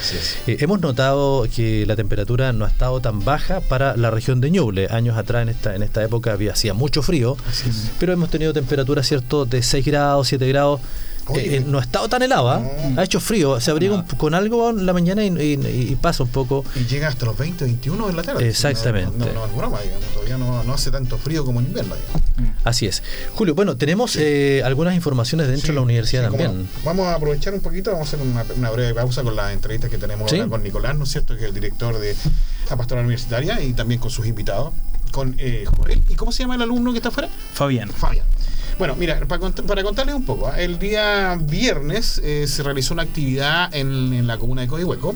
[0.46, 4.50] Eh, hemos notado que la temperatura no ha estado tan baja para la región de
[4.50, 4.88] Ñuble.
[4.90, 7.36] Años atrás, en esta, en esta época, había, hacía mucho frío,
[8.00, 10.80] pero hemos tenido temperaturas, ¿cierto?, de 6 grados, 7 grados.
[11.32, 12.60] Oye, Eh, eh, no ha estado tan helado, ¿ah?
[12.90, 13.00] No.
[13.00, 16.28] ha hecho frío, se abriga con algo en la mañana y, y- y pasa un
[16.30, 16.64] poco.
[16.74, 18.48] Y llega hasta los 20, 21 de la tarde.
[18.48, 19.16] Exactamente.
[19.18, 20.04] No, no, no es broma, digamos.
[20.12, 22.22] Todavía no, no hace tanto frío como en invierno, digamos.
[22.64, 23.02] Así es.
[23.34, 26.62] Julio, bueno, tenemos eh, algunas informaciones dentro de la universidad sí, también.
[26.62, 26.68] no.
[26.84, 29.88] Vamos a aprovechar un poquito, vamos a hacer una, una breve pausa con la entrevista
[29.88, 31.34] que tenemos con Nicolás, ¿no es cierto?
[31.36, 32.14] Que es el director de
[32.70, 34.72] la Pastoral Universitaria y también con sus invitados,
[35.10, 36.02] con eh, Joel.
[36.08, 37.28] ¿Y cómo se llama el alumno que está afuera?
[37.52, 37.90] Fabián.
[37.90, 38.24] Fabián.
[38.78, 40.60] Bueno, mira, para, cont- para contarles un poco, ¿ah?
[40.60, 45.14] el día viernes eh, se realizó una actividad en, en la comuna de Codihueco,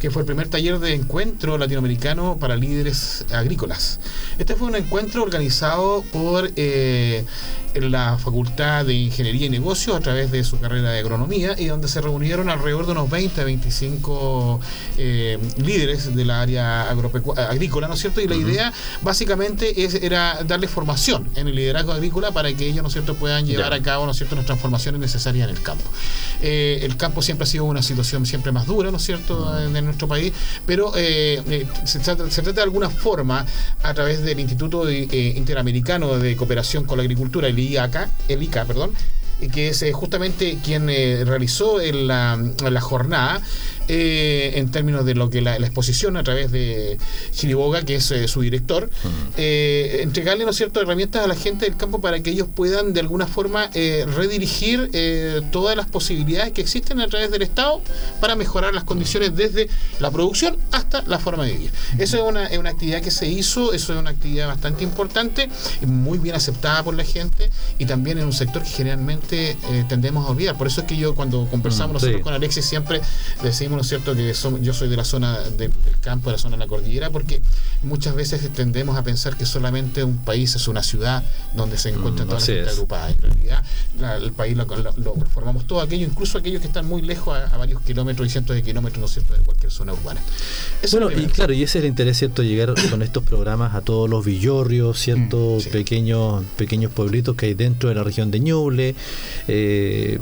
[0.00, 3.98] que fue el primer taller de encuentro latinoamericano para líderes agrícolas.
[4.38, 7.24] Este fue un encuentro organizado por eh,
[7.74, 11.88] la Facultad de Ingeniería y Negocios a través de su carrera de agronomía y donde
[11.88, 14.60] se reunieron alrededor de unos 20 a 25
[14.98, 18.20] eh, líderes de la área agrícola, ¿no es cierto?
[18.20, 22.82] Y la idea básicamente es, era darles formación en el liderazgo agrícola para que ellos,
[22.82, 23.76] ¿no es cierto?, puedan llevar Ya.
[23.78, 25.84] a cabo, ¿no es cierto?, las transformaciones necesarias en el campo.
[26.42, 29.74] Eh, el campo siempre ha sido una situación siempre más dura, ¿no es cierto?, en,
[29.76, 30.32] en nuestro país,
[30.66, 33.46] pero eh, eh, se, trata, se trata de alguna forma
[33.82, 38.42] a través del Instituto de- eh, Interamericano de Cooperación con la Agricultura, el IACA, el
[38.42, 38.92] ICA, perdón,
[39.52, 42.38] que es justamente quien realizó el, la,
[42.70, 43.40] la jornada
[43.94, 46.96] eh, en términos de lo que la, la exposición a través de
[47.32, 48.88] Chiriboga, que es eh, su director,
[49.36, 52.94] eh, entregarle, ¿no es cierto?, herramientas a la gente del campo para que ellos puedan
[52.94, 53.70] de alguna forma
[54.16, 54.90] redirigir
[55.50, 57.82] todas las posibilidades que existen a través del Estado
[58.20, 59.68] para mejorar las condiciones desde
[60.00, 61.70] la producción hasta la forma de vivir.
[61.98, 65.48] Eso es una, es una actividad que se hizo, eso es una actividad bastante importante,
[65.86, 69.56] muy bien aceptada por la gente y también en un sector que generalmente
[69.88, 70.56] tendemos a olvidar.
[70.56, 72.22] Por eso es que yo cuando conversamos Mm, nosotros sí.
[72.22, 73.00] con Alexis siempre
[73.42, 76.38] decimos, ¿no es cierto?, que yo soy de la zona de- del campo, de la
[76.38, 77.42] zona de la cordillera, porque
[77.82, 81.24] muchas veces tendemos a pensar que solamente un país es una ciudad
[81.56, 82.68] donde se encuentra Mm, toda la gente es.
[82.68, 83.10] agrupada.
[83.10, 83.64] En realidad,
[83.98, 87.36] la- el país lo, lo- lo formamos todo aquello, incluso aquellos que están muy lejos
[87.36, 90.20] a, a varios kilómetros y cientos de kilómetros, ¿no es cierto?, de cualquier zona urbana.
[90.80, 92.44] Eso Bueno, y claro, y ese es el interés, ¿cierto?
[92.44, 95.56] Llegar con estos programas a todos los villorrios, ¿cierto?
[95.56, 95.70] Mm, sí.
[95.70, 98.94] Pequeños pequeños pueblitos que hay dentro de la región de Ñuble.
[99.48, 100.20] Eh,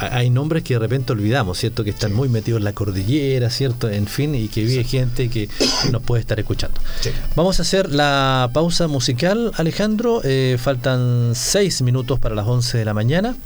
[0.00, 1.84] hay nombres que de repente olvidamos, ¿cierto?
[1.84, 2.16] Que están Sí.
[2.16, 3.88] muy metidos en la cordillera, ¿cierto?
[3.88, 5.48] En fin, y que vive gente que
[5.92, 6.80] nos puede estar escuchando.
[7.00, 7.10] Sí.
[7.36, 10.20] Vamos a hacer la pausa musical, Alejandro.
[10.24, 13.36] Eh, faltan seis minutos para las 11 de la mañana.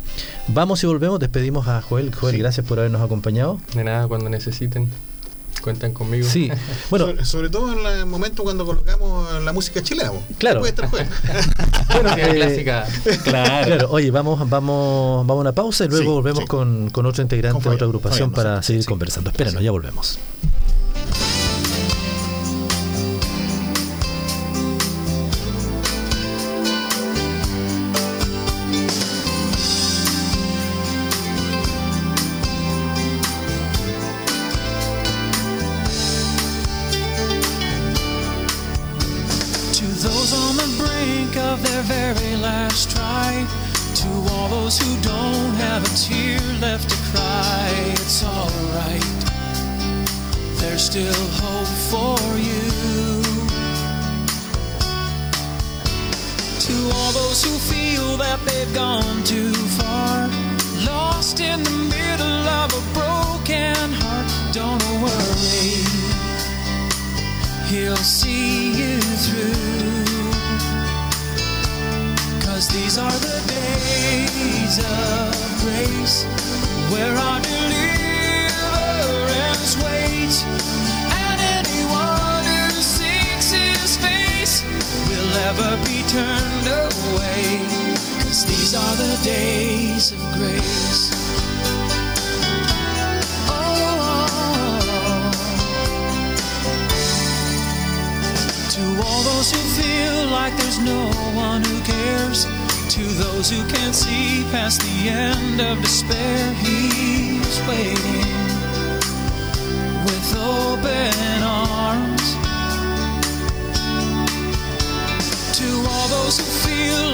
[0.49, 1.19] Vamos y volvemos.
[1.21, 2.15] Despedimos a Joel.
[2.15, 3.59] Joel, gracias por habernos acompañado.
[3.75, 4.89] De nada, cuando necesiten.
[5.65, 6.29] Cuentan conmigo.
[6.29, 6.51] Sí,
[6.91, 10.13] bueno, sobre, sobre todo en el momento cuando colocamos la música chilena.
[10.37, 10.61] Claro.
[10.61, 11.09] Puede estar juega.
[11.95, 12.87] bueno, eh, clásica.
[13.23, 13.67] Claro.
[13.67, 16.47] Claro, oye, vamos, vamos, vamos a una pausa y luego Sí, volvemos sí.
[16.49, 18.89] con, con otro integrante de otra agrupación Fabián, para seguir sí.
[18.89, 19.31] conversando.
[19.31, 20.19] Espéranos, ya volvemos.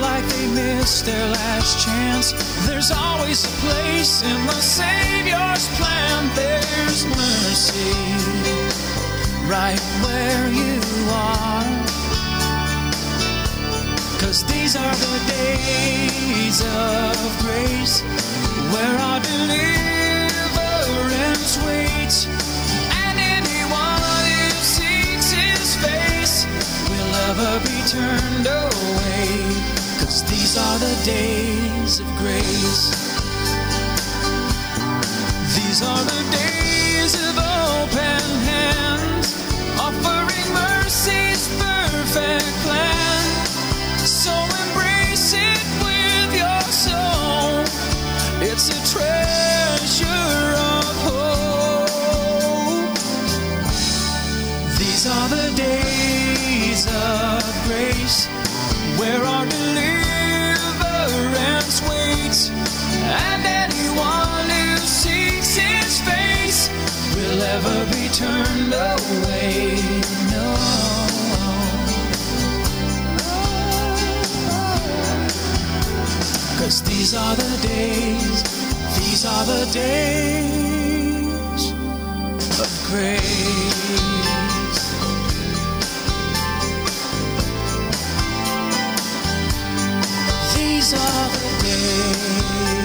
[0.01, 2.33] Like they missed their last chance,
[2.67, 6.31] there's always a place in the Savior's plan.
[6.35, 7.93] There's mercy
[9.47, 11.65] right where you are.
[14.21, 18.03] Cause these are the days of grace
[18.73, 19.69] where our deliverance
[21.67, 22.27] waits.
[23.05, 26.47] And anyone who seeks his face
[26.89, 29.80] will be turned away.
[30.11, 32.91] Cause these are the days of grace.
[35.55, 39.37] These are the days of open hands,
[39.79, 43.00] offering mercy's perfect plan.
[67.51, 69.77] Will ever be turned away.
[70.31, 70.55] No.
[76.59, 78.43] Cause these are the days,
[78.99, 81.73] these are the days
[82.61, 83.21] of grace.
[90.55, 92.80] These are the days.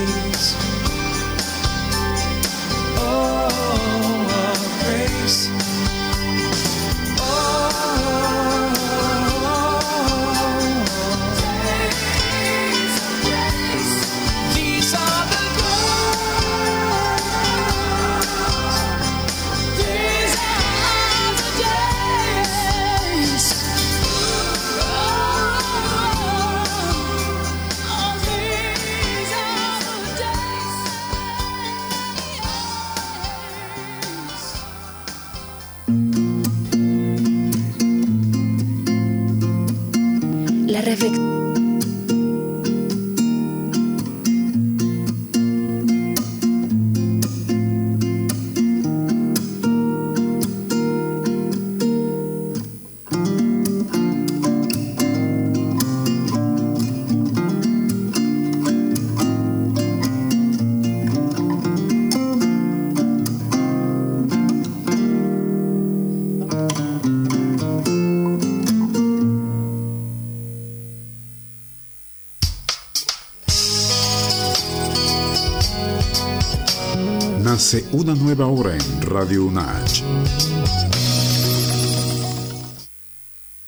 [77.66, 80.04] Nace una nueva hora en Radio UNACH.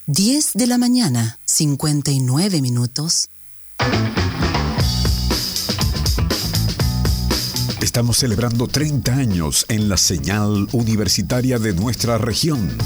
[0.06, 3.30] 10 de la mañana, 59 minutos.
[7.82, 12.78] Estamos celebrando 30 años en la señal universitaria de nuestra región.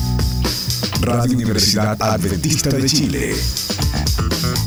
[1.02, 3.36] Radio Universidad Adventista de Chile.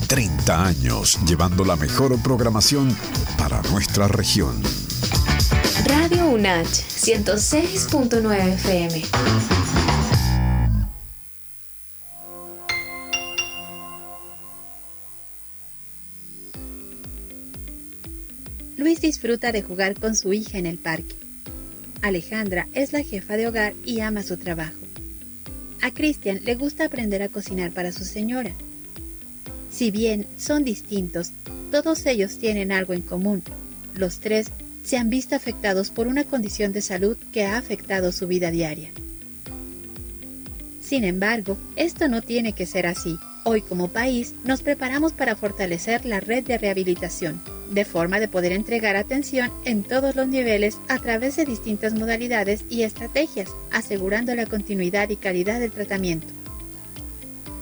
[0.09, 2.95] 30 años llevando la mejor programación
[3.39, 4.84] para nuestra región.
[5.87, 9.03] Radio UNACH 106.9 FM.
[18.77, 21.17] Luis disfruta de jugar con su hija en el parque.
[22.03, 24.81] Alejandra es la jefa de hogar y ama su trabajo.
[25.83, 28.55] A Cristian le gusta aprender a cocinar para su señora.
[29.71, 31.33] Si bien son distintos,
[31.71, 33.43] todos ellos tienen algo en común.
[33.95, 34.51] Los tres
[34.85, 38.91] se han visto afectados por una condición de salud que ha afectado su vida diaria.
[40.81, 43.19] Sin embargo, esto no tiene que ser así.
[43.45, 48.53] Hoy como país nos preparamos para fortalecer la red de rehabilitación, de forma de poder
[48.53, 54.47] entregar atención en todos los niveles a través de distintas modalidades y estrategias, asegurando la
[54.47, 56.29] continuidad y calidad del tratamiento,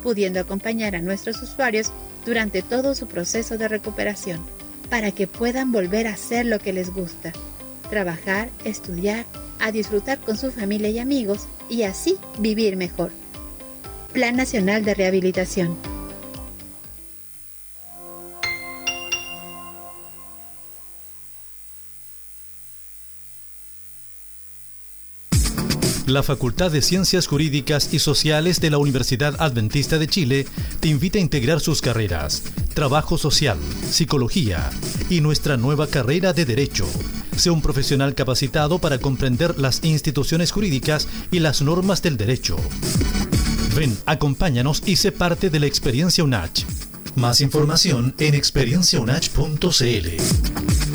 [0.02, 1.92] pudiendo acompañar a nuestros usuarios
[2.26, 4.40] durante todo su proceso de recuperación,
[4.92, 7.32] para que puedan volver a hacer lo que les gusta,
[7.88, 9.24] trabajar, estudiar,
[9.58, 13.10] a disfrutar con su familia y amigos y así vivir mejor.
[14.12, 15.78] Plan Nacional de Rehabilitación.
[26.12, 30.46] La Facultad de Ciencias Jurídicas y Sociales de la Universidad Adventista de Chile
[30.80, 32.42] te invita a integrar sus carreras,
[32.74, 33.56] Trabajo Social,
[33.90, 34.68] Psicología
[35.08, 36.86] y nuestra nueva carrera de Derecho.
[37.34, 42.58] Sea un profesional capacitado para comprender las instituciones jurídicas y las normas del derecho.
[43.74, 46.66] Ven, acompáñanos y sé parte de la experiencia UNACH.
[47.16, 50.91] Más información en experienciaunach.cl.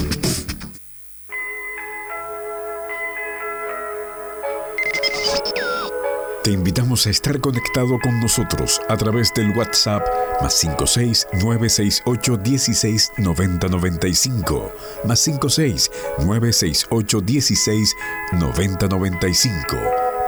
[6.48, 10.02] Te invitamos a estar conectado con nosotros a través del WhatsApp
[10.42, 14.72] más 56 968 16 90 95
[15.04, 17.96] más 56 968 16
[18.40, 19.76] 90 95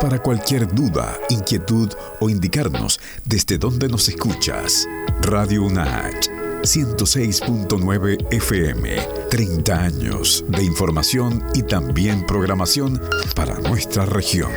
[0.01, 4.89] para cualquier duda, inquietud o indicarnos desde dónde nos escuchas.
[5.21, 6.27] Radio UNACH
[6.63, 8.97] 106.9 FM
[9.29, 13.01] 30 años de información y también programación
[13.38, 14.51] para nuestra región.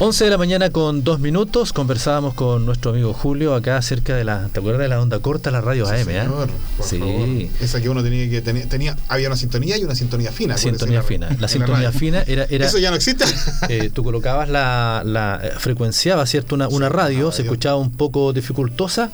[0.00, 4.22] 11 de la mañana con dos minutos conversábamos con nuestro amigo Julio acá acerca de
[4.22, 6.08] la, ¿te acuerdas de la onda corta, la radio AM?
[6.08, 6.20] ¿eh?
[6.22, 6.98] Señor, por Sí.
[7.00, 7.28] favor.
[7.60, 10.56] Esa que uno tenía que tenía, tenía había una sintonía y una sintonía fina.
[10.56, 11.36] Sintonía la- fina.
[11.40, 13.24] La sintonía fina era, era Eso ya no existe.
[13.68, 18.32] eh, tú colocabas la, la eh, frecuenciaba cierto una, una radio, se escuchaba un poco
[18.32, 19.10] dificultosa,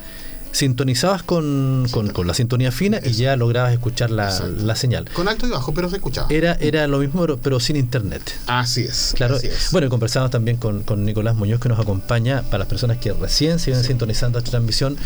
[0.55, 5.11] sintonizabas con, con, con la sintonía fina y ya lograbas escuchar la, la señal.
[5.13, 6.29] Con alto y bajo, pero se escuchaba.
[6.31, 8.23] Era, era lo mismo, pero- pero sin internet.
[8.47, 9.15] Así es.
[9.17, 9.71] Claro, así es.
[9.73, 13.13] bueno, y conversamos también con, con Nicolás Muñoz que nos acompaña para las personas que
[13.13, 14.97] recién se vienen sintonizando esta transmisión.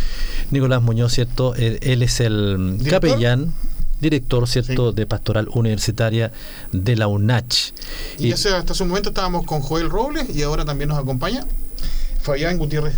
[0.50, 1.54] Nicolás Muñoz, ¿cierto?
[1.54, 3.08] Él, él es el ¿Director?
[3.10, 3.52] capellán,
[4.02, 4.96] director, ¿cierto?, Sí.
[4.96, 6.30] de Pastoral Universitaria
[6.72, 7.72] de la UNACH.
[8.18, 11.46] Y ese- hasta su momento estábamos con Joel Robles y ahora también nos acompaña
[12.20, 12.94] Fabián Gutiérrez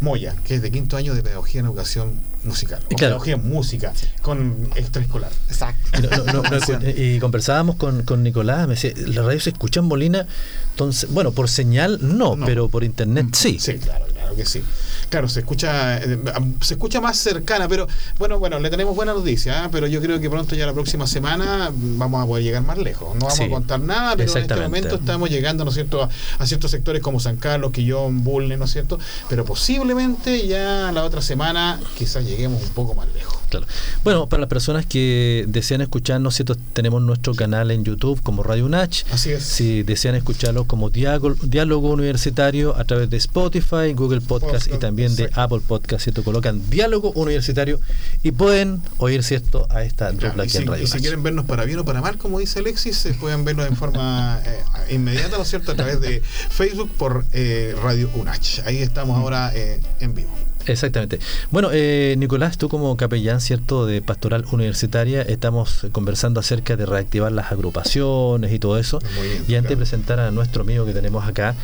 [0.00, 2.12] Moya, que es de quinto año de Pedagogía en Educación
[2.44, 2.80] Musical.
[2.84, 2.98] O Claro.
[3.16, 5.30] Pedagogía en Música, con extraescolar.
[5.48, 5.98] Exacto.
[5.98, 9.50] Y, no- no- no- no- y conversábamos con, con Nicolás, me decía, la radio se
[9.50, 10.26] escucha en Molina,
[10.70, 12.46] entonces, bueno, por señal no, No.
[12.46, 13.58] pero por internet sí.
[13.58, 14.07] Sí, claro, claro
[14.38, 14.62] que sí.
[15.10, 16.18] Claro, se escucha eh,
[16.62, 17.86] se escucha más cercana, pero
[18.18, 19.68] bueno, bueno, le tenemos buena noticia, ¿ah?
[19.70, 23.14] pero yo creo que pronto ya la próxima semana vamos a poder llegar más lejos.
[23.14, 23.44] No vamos Sí.
[23.44, 26.70] a contar nada, pero en este momento estamos llegando, ¿no es cierto?, a, a ciertos
[26.70, 28.98] sectores como San Carlos, Quillón, Bulne, ¿no es cierto?
[29.28, 33.38] Pero posiblemente ya la otra semana quizás lleguemos un poco más lejos.
[33.48, 33.66] Claro.
[34.04, 36.54] Bueno, para las personas que desean escucharnos, ¿cierto?
[36.74, 39.04] tenemos nuestro canal en YouTube como Radio UNACH.
[39.10, 39.42] Así es.
[39.42, 45.16] Si desean escucharlo como diálogo, diálogo universitario a través de Spotify, Google Podcast y también
[45.16, 45.28] de.
[45.34, 46.22] Apple Podcast, ¿cierto?
[46.22, 47.80] Colocan diálogo universitario
[48.22, 49.66] y pueden oír, ¿cierto?
[49.70, 51.84] A esta Claro, dupla aquí si, en Radio y si quieren vernos para bien o
[51.84, 55.74] para mal, como dice Alexis, pueden vernos en forma eh, inmediata, ¿no es cierto?, a
[55.74, 58.60] través de Facebook por eh, Radio UNACH.
[58.66, 60.47] Ahí estamos ahora eh, en vivo.
[60.68, 61.18] Exactamente.
[61.50, 67.32] Bueno, eh, Nicolás, tú como capellán, ¿cierto?, de Pastoral Universitaria, estamos conversando acerca de reactivar
[67.32, 69.00] las agrupaciones y todo eso.
[69.16, 71.54] Muy bien, y antes de presentar a nuestro amigo que tenemos acá,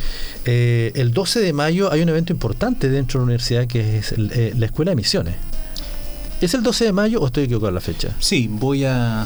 [0.45, 4.11] eh, el 12 de mayo hay un evento importante dentro de la universidad que es
[4.11, 5.35] el- eh, la Escuela de Misiones.
[6.41, 8.09] ¿Es el 12 de mayo o estoy equivocado en la fecha?
[8.19, 9.25] Sí, voy a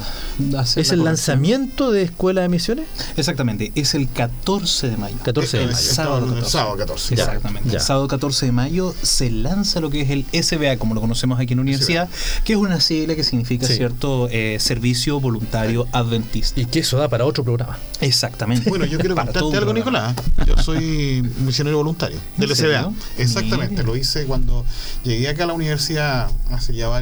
[0.56, 2.86] hacer ¿Es la el lanzamiento de Escuela de Misiones?
[3.16, 5.16] Exactamente, es el 14 de mayo.
[5.24, 5.78] 14 de Eh, mayo.
[5.78, 6.50] eh, sábado estamos en el 14.
[6.52, 7.16] sábado 14.
[7.16, 7.24] Ya.
[7.24, 7.68] Exactamente.
[7.68, 7.74] ya.
[7.78, 11.40] El sábado 14 de mayo se lanza lo que es el SBA, como lo conocemos
[11.40, 12.08] aquí en la universidad,
[12.44, 13.74] que es una sigla que significa, Sí.
[13.74, 16.60] ¿cierto?, Eh, Servicio Voluntario Adventista.
[16.60, 17.76] Y que eso da para otro programa.
[18.00, 18.70] Exactamente.
[18.70, 19.78] Bueno, yo quiero contarte algo, programa.
[19.78, 20.14] Nicolás.
[20.46, 22.92] Yo soy misionero voluntario del ¿En SBA.
[23.18, 24.64] Exactamente, lo hice cuando
[25.04, 26.99] llegué acá a la universidad hace ya varios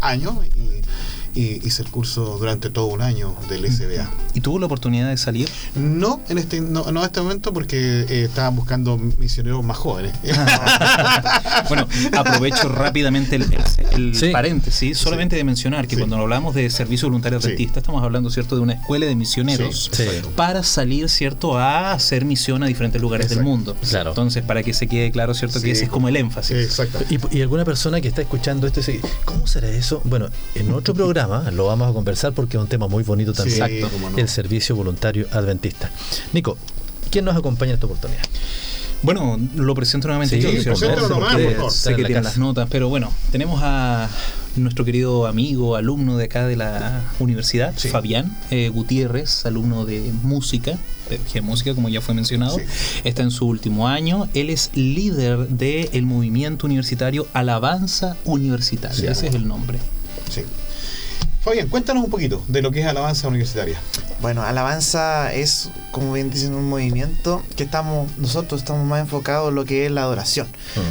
[0.00, 0.82] años y,
[1.38, 4.10] y hice el curso durante todo un año del SBA.
[4.34, 5.48] ¿Y tuvo la oportunidad de salir?
[5.76, 10.12] No en este no, no en este momento porque eh, estaban buscando misioneros más jóvenes.
[11.68, 14.30] Bueno, aprovecho rápidamente el, el- el Sí.
[14.30, 16.00] paréntesis, solamente de mencionar que Sí.
[16.00, 17.46] cuando hablamos de servicio voluntario Sí.
[17.48, 19.90] adventista, estamos hablando, ¿cierto?, de una escuela de misioneros
[20.36, 23.76] para salir, ¿cierto?, a hacer misión a diferentes lugares del mundo.
[23.88, 24.10] Claro.
[24.10, 25.66] Entonces, para que se quede claro, ¿cierto?, Sí.
[25.66, 26.56] que ese es como el énfasis.
[26.56, 27.00] Exacto.
[27.10, 30.00] Y, y alguna persona que está escuchando esto dice, ¿cómo será eso?
[30.04, 33.66] Bueno, en otro programa lo vamos a conversar porque es un tema muy bonito también.
[33.68, 34.18] Sí, no.
[34.18, 35.90] El servicio voluntario adventista.
[36.32, 36.56] Nico,
[37.10, 38.22] ¿quién nos acompaña en esta oportunidad?
[39.00, 41.70] Bueno, lo presento nuevamente Sí, yo, favor.
[41.70, 42.20] Sé que casa.
[42.20, 44.08] las notas, pero bueno, tenemos a
[44.56, 47.90] nuestro querido amigo, alumno de acá de la universidad, Sí.
[47.90, 50.76] Fabián eh, Gutiérrez, alumno de música,
[51.08, 52.58] pedagogía de música, como ya fue mencionado.
[52.58, 52.64] Sí.
[53.04, 54.28] Está en su último año.
[54.34, 58.96] Él es líder del movimiento universitario Alabanza Universitaria.
[58.96, 59.06] Sí.
[59.06, 59.78] Ese es el nombre.
[60.28, 60.42] Sí.
[61.48, 63.78] Fabián, cuéntanos un poquito de lo que es alabanza universitaria.
[64.20, 69.54] Bueno, Alabanza es, como bien dicen, un movimiento que estamos, nosotros estamos más enfocados en
[69.54, 70.48] lo que es la adoración.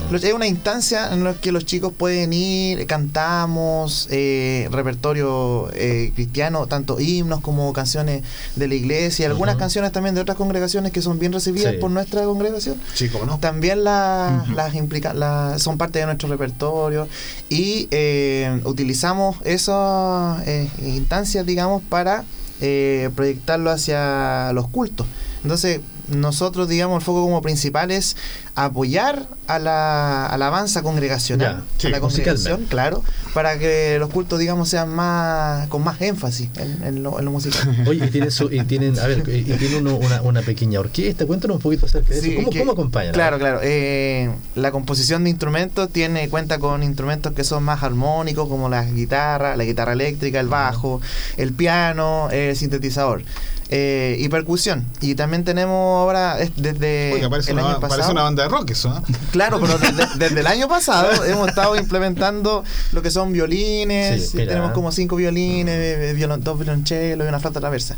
[0.10, 0.16] Mm.
[0.16, 6.68] Es una instancia en la que los chicos pueden ir, cantamos, eh, repertorio eh, cristiano,
[6.68, 8.24] tanto himnos como canciones
[8.56, 11.80] de la iglesia, algunas canciones también de otras congregaciones que son bien recibidas Sí.
[11.80, 12.78] por nuestra congregación.
[12.94, 13.40] Sí, cómo no.
[13.40, 17.10] También la- las implica, la- son parte de nuestro repertorio
[17.50, 22.24] y eh, utilizamos esas eh, instancias, digamos, para
[22.62, 25.06] eh, proyectarlo hacia los cultos.
[25.44, 28.16] Entonces, nosotros, digamos, el foco como principal es
[28.56, 34.40] apoyar a la alabanza congregacional, Ya, sí, a la congregación, claro, para que los cultos,
[34.40, 37.84] digamos, sean más con más énfasis en, en lo, en lo musical.
[37.88, 41.26] Oye, y tienen, su, y tienen, a ver, y tienen uno- una, una pequeña orquesta.
[41.26, 42.36] Cuéntanos un poquito acerca de Sí, eso.
[42.38, 43.14] ¿Cómo, que- cómo acompañan?
[43.14, 43.60] Claro, claro.
[43.64, 48.84] Eh, la composición de instrumentos tiene cuenta con instrumentos que son más armónicos, como la
[48.84, 51.00] guitarra, la guitarra eléctrica, el bajo,
[51.38, 53.24] el piano, el sintetizador.
[53.70, 54.86] Eh, y percusión.
[55.02, 58.12] Y también tenemos ahora, es- desde Oiga, parece el una, año parece pasado.
[58.14, 59.14] una banda de rock eso, ¿eh?
[59.32, 64.30] Claro, pero desde, desde el año pasado hemos estado implementando lo que son violines.
[64.32, 67.98] Sí, tenemos como cinco violines, eh, violon- dos violonchelos y una flauta traversa.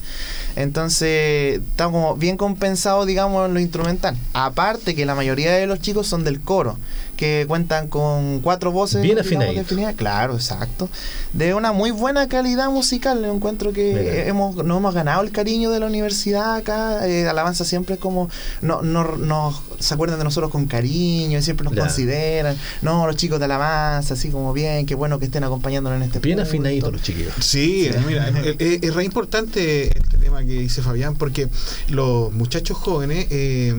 [0.56, 4.18] Entonces, estamos como bien compensados, digamos, en lo instrumental.
[4.34, 6.78] Aparte que la mayoría de los chicos son del coro,
[7.20, 9.02] que cuentan con cuatro voces.
[9.02, 9.94] Bien definidas.
[9.98, 10.88] Claro, exacto.
[11.34, 13.26] De una muy buena calidad musical.
[13.26, 14.02] Encuentro que Mira.
[14.02, 17.06] eh, hemos, nos hemos ganado el cariño de la universidad acá.
[17.06, 18.30] eh, Alabanza siempre es como.
[18.62, 21.82] No, no, nos se acuerdan de nosotros con cariño, siempre nos Ya.
[21.82, 22.56] consideran.
[22.82, 26.20] No, los chicos de Alabanza, así como bien, qué bueno que estén acompañándonos en este
[26.20, 27.34] Bien afinaditos los chiquillos.
[27.42, 31.50] Sí, mira, es, es- es re importante este tema que dice Fabián, porque
[31.90, 33.74] los muchachos jóvenes, eh,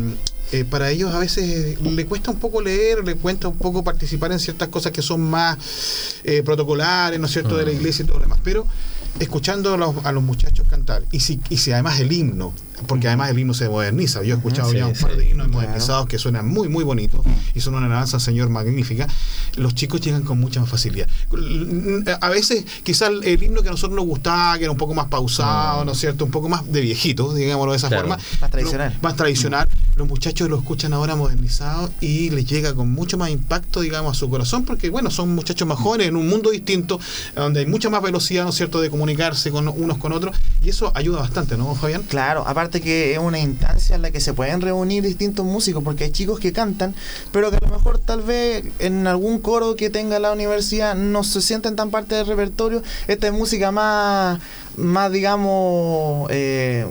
[0.52, 4.32] eh, para ellos a veces le cuesta un poco leer, le cuesta un poco participar
[4.32, 5.56] en ciertas cosas que son más
[6.24, 8.40] eh, protocolares, ¿no es cierto?, de la iglesia y todo lo demás.
[8.42, 8.66] Pero
[9.18, 12.52] escuchando a los, a los muchachos cantar, y si, y si además el himno,
[12.86, 15.48] porque además el himno se moderniza, yo he escuchado Sí, ya un par de himnos
[15.48, 17.20] modernizados que suenan muy, muy bonitos
[17.54, 19.06] y son una alabanza al Señor magnífica,
[19.56, 21.08] los chicos llegan con mucha más facilidad.
[22.20, 25.06] A veces quizás el himno que a nosotros nos gustaba, que era un poco más
[25.08, 26.24] pausado, ¿no es cierto?
[26.24, 28.08] Un poco más de viejito, digámoslo de esa Claro.
[28.08, 28.22] forma.
[28.40, 28.98] Más tradicional.
[29.02, 29.68] Más tradicional.
[30.00, 34.18] Los muchachos lo escuchan ahora modernizado y les llega con mucho más impacto, digamos, a
[34.18, 36.98] su corazón, porque bueno, son muchachos más jóvenes en un mundo distinto,
[37.36, 40.34] donde hay mucha más velocidad, ¿no es cierto?, de comunicarse con unos con otros,
[40.64, 42.02] y eso ayuda bastante, ¿no, Fabián?
[42.08, 46.04] Claro, aparte que es una instancia en la que se pueden reunir distintos músicos, porque
[46.04, 46.94] hay chicos que cantan,
[47.30, 51.24] pero que a lo mejor tal vez en algún coro que tenga la universidad no
[51.24, 52.82] se sienten tan parte del repertorio.
[53.06, 54.40] Esta es música más,
[54.78, 56.86] más digamos, eh,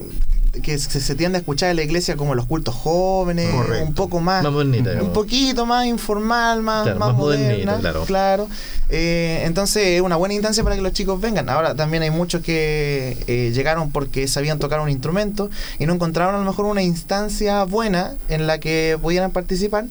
[0.62, 3.84] que se, se tiende a escuchar en la iglesia como los cultos jóvenes, Correcto.
[3.86, 4.42] un poco más...
[4.42, 4.90] Más bonita.
[5.00, 8.48] un poquito más informal, más, Claro, más, más moderna, claro.
[8.88, 11.48] Eh, entonces es una buena instancia para que los chicos vengan.
[11.48, 15.48] Ahora también hay muchos que eh, llegaron porque sabían tocar un instrumento
[15.78, 19.84] y no encontraron a lo mejor una instancia buena en la que pudieran participar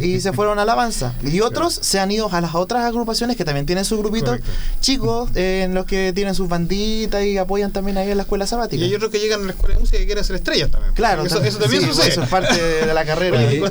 [0.00, 1.14] y se fueron a alabanza.
[1.24, 4.50] Y otros se han ido a las otras agrupaciones que también tienen su grupito Correcto.
[4.80, 8.46] chicos eh, en los que tienen sus banditas y apoyan también ahí en la escuela
[8.46, 8.80] sabática.
[8.82, 10.94] Y hay otros que llegan a la escuela de música y quieren ser estrellas también.
[10.94, 12.08] Claro, eso, eso también sí, sucede.
[12.10, 13.38] Eso es parte de la carrera.
[13.38, 13.62] Oye,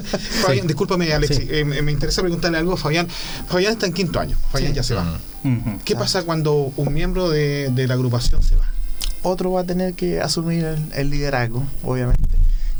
[0.41, 1.47] Fabián, discúlpame, Alexi, Sí.
[1.49, 2.75] eh, me interesa preguntarle algo.
[2.77, 3.07] Fabián,
[3.47, 5.19] Fabián está en quinto año, Fabián ya se va.
[5.43, 5.79] Ujú.
[5.85, 8.67] ¿Qué pasa cuando un miembro de, de la agrupación se va?
[9.25, 12.23] otro va a tener que asumir el, el liderazgo, obviamente.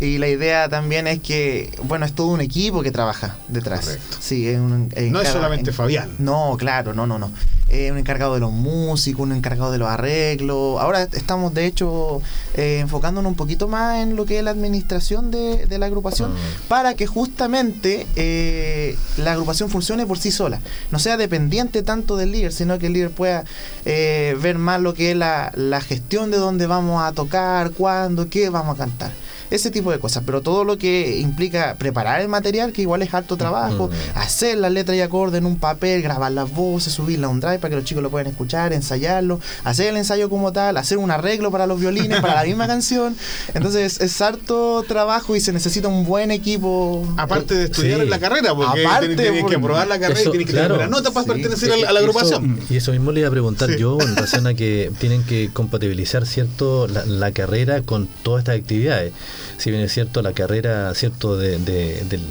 [0.04, 3.86] Y la idea también es que, bueno, es todo un equipo que trabaja detrás.
[3.86, 4.18] Correcto.
[4.20, 6.16] Sí, es un, No es solamente en- Fabián.
[6.20, 7.32] No, claro, no, no, no.
[7.70, 10.80] Eh, un encargado de los músicos, un encargado de los arreglos.
[10.80, 12.22] Ahora estamos, de hecho,
[12.54, 16.34] eh, enfocándonos un poquito más en lo que es la administración de, de la agrupación
[16.34, 16.68] Mm.
[16.68, 20.60] para que justamente eh, la agrupación funcione por sí sola.
[20.92, 23.44] No sea dependiente tanto del líder, sino que el líder pueda
[23.86, 28.30] eh, ver más lo que es la, la gestión de dónde vamos a tocar, cuándo,
[28.30, 29.12] qué vamos a cantar.
[29.54, 33.14] Ese tipo de cosas, pero todo lo que implica preparar el material, que igual es
[33.14, 34.18] harto trabajo, Mm.
[34.18, 37.60] hacer las letras y acordes en un papel, grabar las voces, subirla a un drive
[37.60, 41.12] para que los chicos lo puedan escuchar, ensayarlo, hacer el ensayo como tal, hacer un
[41.12, 43.16] arreglo para los violines, para la misma canción.
[43.54, 47.08] Entonces es harto trabajo y se necesita un buen equipo.
[47.18, 48.04] Aparte de estudiar Sí.
[48.06, 50.54] en la carrera, porque Aparte, tienes, tienes que aprobar la carrera Eso, y tienes que
[50.54, 50.76] claro.
[50.76, 51.32] tener una nota para Sí.
[51.32, 52.58] pertenecer a la, a la agrupación.
[52.64, 53.78] Eso- y eso mismo le iba a preguntar Sí.
[53.78, 58.56] yo en relación a que tienen que compatibilizar cierto la, la carrera con todas estas
[58.58, 59.14] actividades.
[59.58, 62.26] Si bien es cierto, la carrera cierto de, de, del-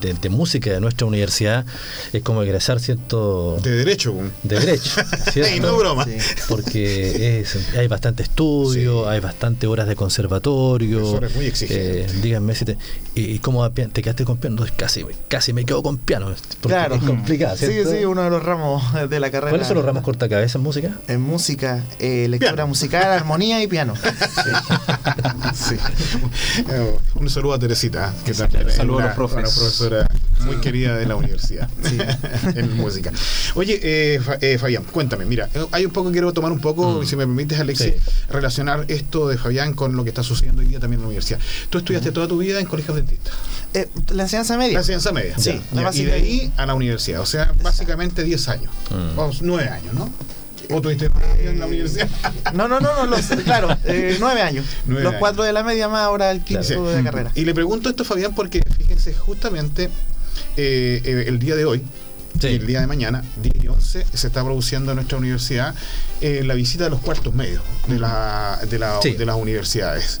[0.00, 1.64] de- de música de nuestra universidad
[2.12, 4.14] es como egresar cierto De derecho.
[4.42, 4.90] de derecho,
[5.32, 5.54] ¿cierto?
[5.56, 6.04] Y no broma.
[6.04, 6.16] Sí.
[6.48, 9.08] porque es- hay bastante estudio, Sí.
[9.10, 11.20] hay bastante horas de conservatorio.
[11.34, 11.52] Muy.
[11.62, 12.78] Eh, díganme si te,
[13.14, 16.26] y, y cómo te quedaste con piano, Entonces, casi, casi me quedo con piano,
[16.60, 16.94] porque Claro.
[16.96, 17.90] es complicado, Sí, ¿cierto?
[17.92, 19.50] sí, uno de los ramos de la carrera.
[19.50, 20.96] ¿Cuáles son los ramos cortacabezas en música?
[21.08, 22.68] En música, eh, lectura Piano.
[22.68, 23.94] musical, armonía y piano.
[25.54, 25.76] Sí.
[26.70, 29.77] Eh, Un saludo a Teresita, que también Saludo a los profes.
[29.78, 30.06] Profesora
[30.44, 31.68] muy querida de la universidad
[32.54, 33.10] en música.
[33.54, 37.06] Oye, eh, eh, Fabián, cuéntame, mira, eh, hay un poco, quiero tomar un poco, Mm.
[37.06, 38.10] si me permites, Alexis, Sí.
[38.30, 41.40] relacionar esto de Fabián con lo que está sucediendo hoy día también en la universidad.
[41.70, 43.34] Tú estudiaste toda tu vida en colegios dentistas,
[43.74, 44.74] Eh, la enseñanza media.
[44.74, 45.34] la enseñanza media.
[45.38, 49.16] Sí, la y de ahí a la universidad, o sea, básicamente 10 años, Mm.
[49.16, 50.10] vamos, 9 años, ¿no?
[50.70, 51.08] ¿O tuviste
[51.40, 52.08] en la universidad?
[52.52, 54.66] No, no, no, no los, claro, eh, nueve años.
[54.86, 55.20] Nueve los años.
[55.20, 56.74] cuatro de la media más ahora el quinto Sí.
[56.74, 57.32] de carrera.
[57.34, 58.60] Y le pregunto esto, Fabián, porque
[58.98, 59.84] fíjense, justamente
[60.56, 61.82] eh, eh, el día de hoy,
[62.40, 62.48] Sí.
[62.48, 65.74] y el día de mañana, 10 y 11, se está produciendo en nuestra universidad
[66.20, 69.12] eh, la visita de los cuartos medios de, la, de, la- Sí.
[69.12, 70.20] de las universidades.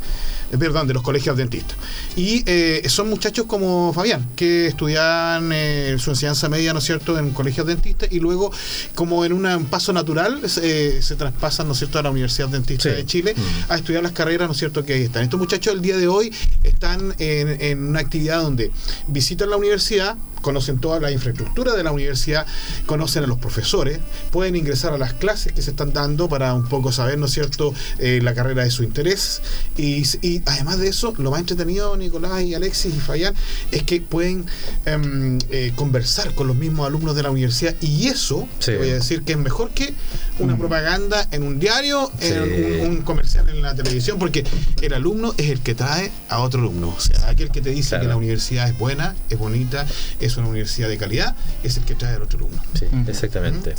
[0.56, 1.76] Perdón, de los colegios dentistas.
[2.16, 7.18] Y eh, son muchachos como Fabián, que estudian eh, su enseñanza media, ¿no es cierto?,
[7.18, 8.50] en colegios dentistas y luego,
[8.94, 12.48] como en una- un paso natural, eh, se traspasan, ¿no es cierto?, a la Universidad
[12.48, 12.96] Dentista Sí.
[12.96, 13.72] de Chile Mm.
[13.72, 15.22] a estudiar las carreras, ¿no es cierto?, que ahí están.
[15.22, 16.32] Estos muchachos el día de hoy
[16.62, 18.70] están en, en una actividad donde
[19.06, 22.46] visitan la universidad, conocen toda la infraestructura de la universidad,
[22.86, 23.98] conocen a los profesores,
[24.30, 27.32] pueden ingresar a las clases que se están dando para un poco saber, ¿no es
[27.32, 29.40] cierto?, eh, la carrera de su interés.
[29.76, 33.34] Y, y además de eso, lo más entretenido, Nicolás y Alexis y Fayán,
[33.70, 34.46] es que pueden
[34.86, 38.72] em, eh, conversar con los mismos alumnos de la universidad y eso, Sí.
[38.72, 39.94] te voy a decir que es mejor que
[40.38, 40.58] una Mm.
[40.58, 42.28] propaganda en un diario, Sí.
[42.28, 44.44] en un, un comercial en la televisión, porque
[44.80, 46.94] el alumno es el que trae a otro alumno.
[46.96, 48.02] O sea, aquel que te dice Claro.
[48.04, 49.86] que la universidad es buena, es bonita,
[50.20, 52.60] es una universidad de calidad, es el que trae al otro alumno.
[52.74, 53.74] Sí, exactamente.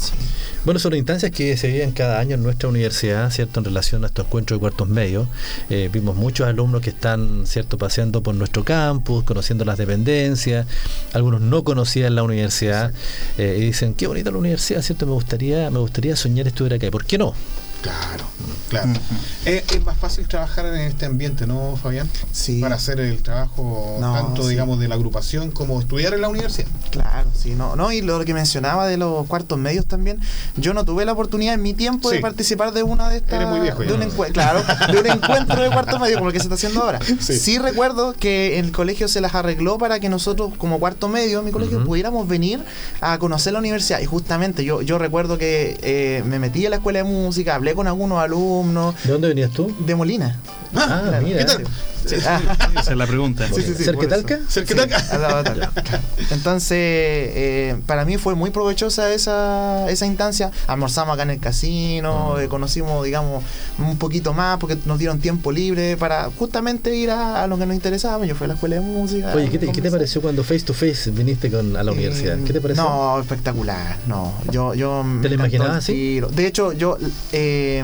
[0.65, 3.59] Bueno, son instancias que se viven cada año en nuestra universidad, ¿cierto?
[3.59, 5.27] En relación a estos encuentros de cuartos medios.
[5.69, 10.65] Eh, vimos muchos alumnos que están, ¿cierto?, paseando por nuestro campus, conociendo las dependencias.
[11.13, 12.91] Algunos no conocían la universidad
[13.37, 15.05] eh, y dicen, qué bonita la universidad, ¿cierto?
[15.05, 16.89] Me gustaría, me gustaría soñar estudiar acá.
[16.91, 17.33] ¿Por qué no?
[17.82, 18.25] Claro,
[18.67, 18.89] claro.
[19.45, 22.09] Eh, es más fácil trabajar en este ambiente, ¿no, Fabián?
[22.34, 22.59] Sí.
[22.59, 24.49] Para hacer el trabajo No, tanto, sí.
[24.49, 26.67] digamos, de la agrupación como estudiar en la universidad.
[26.91, 30.19] Claro, sí, no, no, y lo que mencionaba de los cuartos medios también,
[30.57, 32.15] yo no tuve la oportunidad en mi tiempo Sí.
[32.17, 34.61] de participar de una de estas Eres muy viejo de un claro,
[34.91, 36.99] de un encuentro de cuartos medios como el que se está haciendo ahora.
[37.19, 37.38] Sí.
[37.39, 37.57] Sí.
[37.59, 41.84] recuerdo que el colegio se las arregló para que nosotros como cuarto medio, mi colegio,
[41.86, 42.59] pudiéramos venir
[42.99, 46.77] a conocer la universidad y justamente yo yo recuerdo que eh, me metí a la
[46.77, 49.72] escuela de música, hablé con algunos alumnos ¿De dónde venías tú?
[49.80, 50.38] de Molina.
[50.76, 51.22] Ah, Claro.
[51.26, 51.39] mira.
[51.39, 51.63] ¿Qué tal?
[52.05, 52.39] Sí, ah,
[52.80, 53.47] Esa es la pregunta.
[53.47, 54.26] Sí, sí, sí, ¿Cerca de por eso.
[54.28, 54.39] Talca?
[54.49, 55.15] Cerca de Sí, Talca.
[55.15, 56.01] al lado de Talca.
[56.32, 60.51] Entonces, eh, para mí fue muy provechosa esa, esa instancia.
[60.67, 62.39] Almorzamos acá en el casino, Mm.
[62.41, 63.43] eh, conocimos, digamos,
[63.80, 67.65] un poquito más porque nos dieron tiempo libre para justamente ir a, a lo que
[67.65, 68.26] nos interesaba.
[68.26, 69.34] Yo fui a la escuela de música.
[69.36, 72.38] Oye, ¿qué te, qué te pareció cuando face to face viniste con, a la universidad?
[72.39, 72.84] Eh, ¿Qué te pareció?
[72.84, 73.97] No, espectacular.
[74.07, 76.22] No, yo, yo ¿Te lo imaginabas así?
[76.32, 76.97] De hecho, yo
[77.34, 77.84] eh,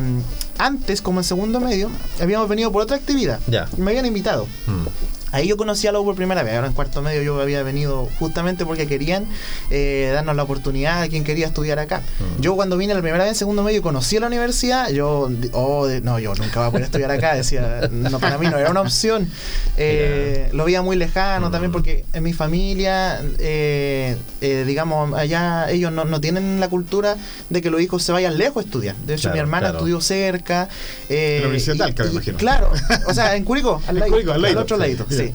[0.58, 1.90] antes, como en segundo medio,
[2.22, 3.40] habíamos venido por otra actividad.
[3.48, 3.68] Ya.
[3.78, 4.86] Me habían invitado Mm.
[5.32, 6.54] Ahí yo conocí a Lobo por primera vez.
[6.56, 9.26] Ahora en cuarto medio yo había venido justamente porque querían
[9.70, 12.02] eh, darnos la oportunidad a quien quería estudiar acá.
[12.20, 12.42] Mm.
[12.42, 15.30] Yo cuando vine la primera vez en segundo medio y conocí a la universidad, yo,
[15.52, 17.36] oh, no, yo nunca voy a poder estudiar acá.
[17.36, 19.30] Decía, no, para mí no era una opción.
[19.78, 25.92] Eh, lo veía muy lejano también porque en mi familia, eh, eh, digamos, allá ellos
[25.92, 27.18] no, no tienen la cultura
[27.50, 28.96] de que los hijos se vayan lejos a estudiar.
[29.06, 29.78] De hecho, Claro, mi hermana claro.
[29.80, 30.70] estudió cerca.
[31.10, 32.38] eh, En la Universidad Talca, me imagino.
[32.38, 32.72] Claro,
[33.08, 35.06] o sea, en Curicó, al, Curicó, al otro ladito.
[35.18, 35.34] Sí.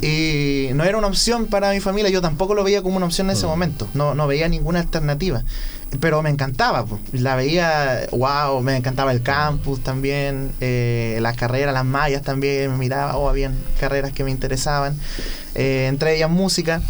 [0.00, 3.28] Y no era una opción para mi familia, yo tampoco lo veía como una opción
[3.28, 5.42] en ese momento, no, no veía ninguna alternativa.
[5.98, 7.00] Pero me encantaba, po.
[7.12, 12.76] la veía, wow, me encantaba el campus también, eh, las carreras, las mallas también, me
[12.76, 14.96] miraba, oh, habían carreras que me interesaban,
[15.56, 16.80] eh, entre ellas música.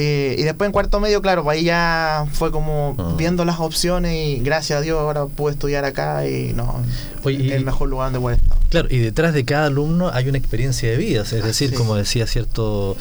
[0.00, 3.14] Eh, y después en cuarto medio, claro, pues ahí ya fue como Ah.
[3.18, 6.82] viendo las opciones y gracias a Dios ahora pude estudiar acá y no,
[7.24, 8.58] Oye, y- el mejor lugar donde poder estar.
[8.68, 11.74] Claro, y detrás de cada alumno hay una experiencia de vida, es decir, sí.
[11.76, 12.96] como decía cierto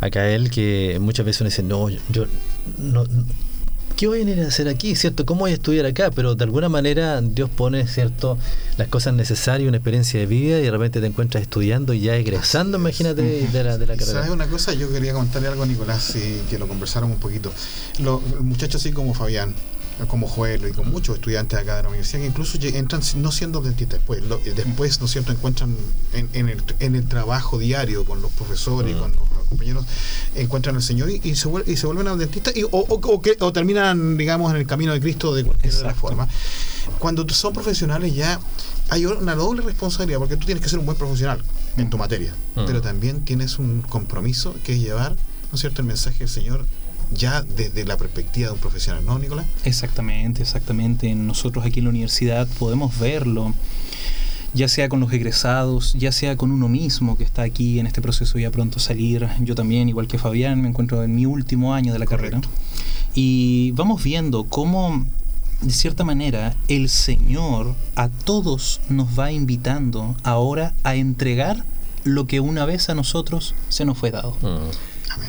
[0.00, 2.26] acá él, que muchas veces uno dice, no, yo
[2.78, 3.04] no-
[3.96, 4.94] ¿qué voy a venir a hacer aquí?
[4.94, 5.24] ¿Cierto?
[5.24, 6.10] ¿Cómo voy a estudiar acá?
[6.10, 8.38] Pero de alguna manera Dios pone, ¿cierto?,
[8.76, 12.14] las cosas necesarias, una experiencia de vida y de repente te encuentras estudiando y ya
[12.16, 14.32] egresando, imagínate, de la, de la ¿Sabes carrera.
[14.32, 14.74] una cosa?
[14.74, 17.52] Yo quería contarle algo a Nicolás y que lo conversáramos un poquito.
[17.98, 19.54] Los muchachos así como Fabián,
[20.08, 23.62] como Joel y con muchos estudiantes acá de la universidad que incluso entran no siendo
[23.62, 25.32] dentistas después, lo- eh, después ¿no es cierto?
[25.32, 25.74] encuentran
[26.12, 29.86] en, en el, en el trabajo diario con los profesores y con los, compañeros
[30.34, 32.84] encuentran al Señor y, y se, vuel- y se vuelven a dentistas y, o, o-
[33.00, 36.00] o que- o terminan digamos en el camino de Cristo de cualquier Exacto.
[36.00, 36.28] formas
[36.98, 38.38] cuando son profesionales ya
[38.90, 41.40] hay una doble responsabilidad porque tú tienes que ser un buen profesional
[41.76, 42.64] en tu materia Mm.
[42.66, 45.80] pero también tienes un compromiso que es llevar ¿no es cierto?
[45.82, 46.66] el mensaje del Señor
[47.14, 49.46] ya desde la perspectiva de un profesional ¿no Nicolás?
[49.64, 51.14] Exactamente, exactamente.
[51.14, 53.54] Nosotros aquí en la universidad podemos verlo,
[54.54, 58.00] ya sea con los egresados, ya sea con uno mismo que está aquí en este
[58.02, 59.28] proceso ya pronto a salir.
[59.40, 62.40] Yo también, igual que Fabián, me encuentro en mi último año de la carrera.
[63.14, 65.06] Y vamos viendo cómo,
[65.62, 71.64] de cierta manera, el Señor a todos nos va invitando ahora a entregar
[72.04, 74.70] lo que una vez a nosotros se nos fue dado Mm.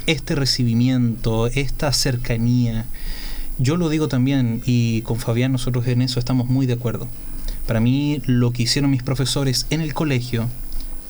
[0.06, 2.86] Este recibimiento, esta cercanía,
[3.60, 7.08] yo lo digo también y con Fabián nosotros en eso estamos muy de acuerdo.
[7.66, 10.48] Para mí lo que hicieron mis profesores en el colegio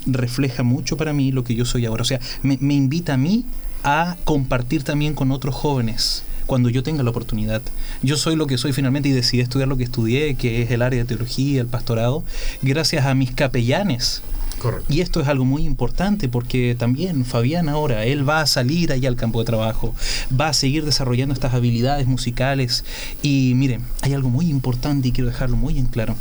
[0.05, 2.03] refleja mucho para mí lo que yo soy ahora.
[2.03, 3.45] O sea, me, invita a mí
[3.84, 7.61] a compartir también con otros jóvenes cuando yo tenga la oportunidad.
[8.01, 10.82] Yo soy lo que soy finalmente y decidí estudiar lo que estudié, que es el
[10.82, 12.23] área de teología, el pastorado,
[12.61, 14.23] gracias a mis capellanes
[14.58, 18.91] correcto y esto es algo muy importante porque también Fabián ahora, él va a salir
[18.91, 19.93] allá al campo de trabajo,
[20.39, 22.84] va a seguir desarrollando estas habilidades musicales
[23.22, 26.16] y miren, hay algo muy importante y quiero dejarlo muy en claro.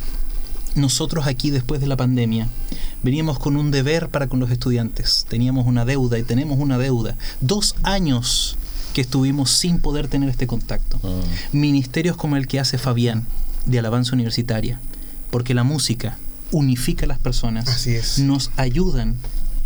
[0.75, 2.49] Nosotros aquí después de la pandemia
[3.03, 7.17] veníamos con un deber para con los estudiantes, teníamos una deuda y tenemos una deuda.
[7.41, 8.59] Dos años
[8.93, 10.99] que estuvimos sin poder tener este contacto.
[11.03, 11.59] Mm.
[11.59, 13.27] Ministerios como el que hace Fabián
[13.65, 14.81] de Alabanza Universitaria,
[15.31, 16.19] porque la música
[16.53, 18.19] unifica a las personas, Así es.
[18.21, 19.17] nos ayudan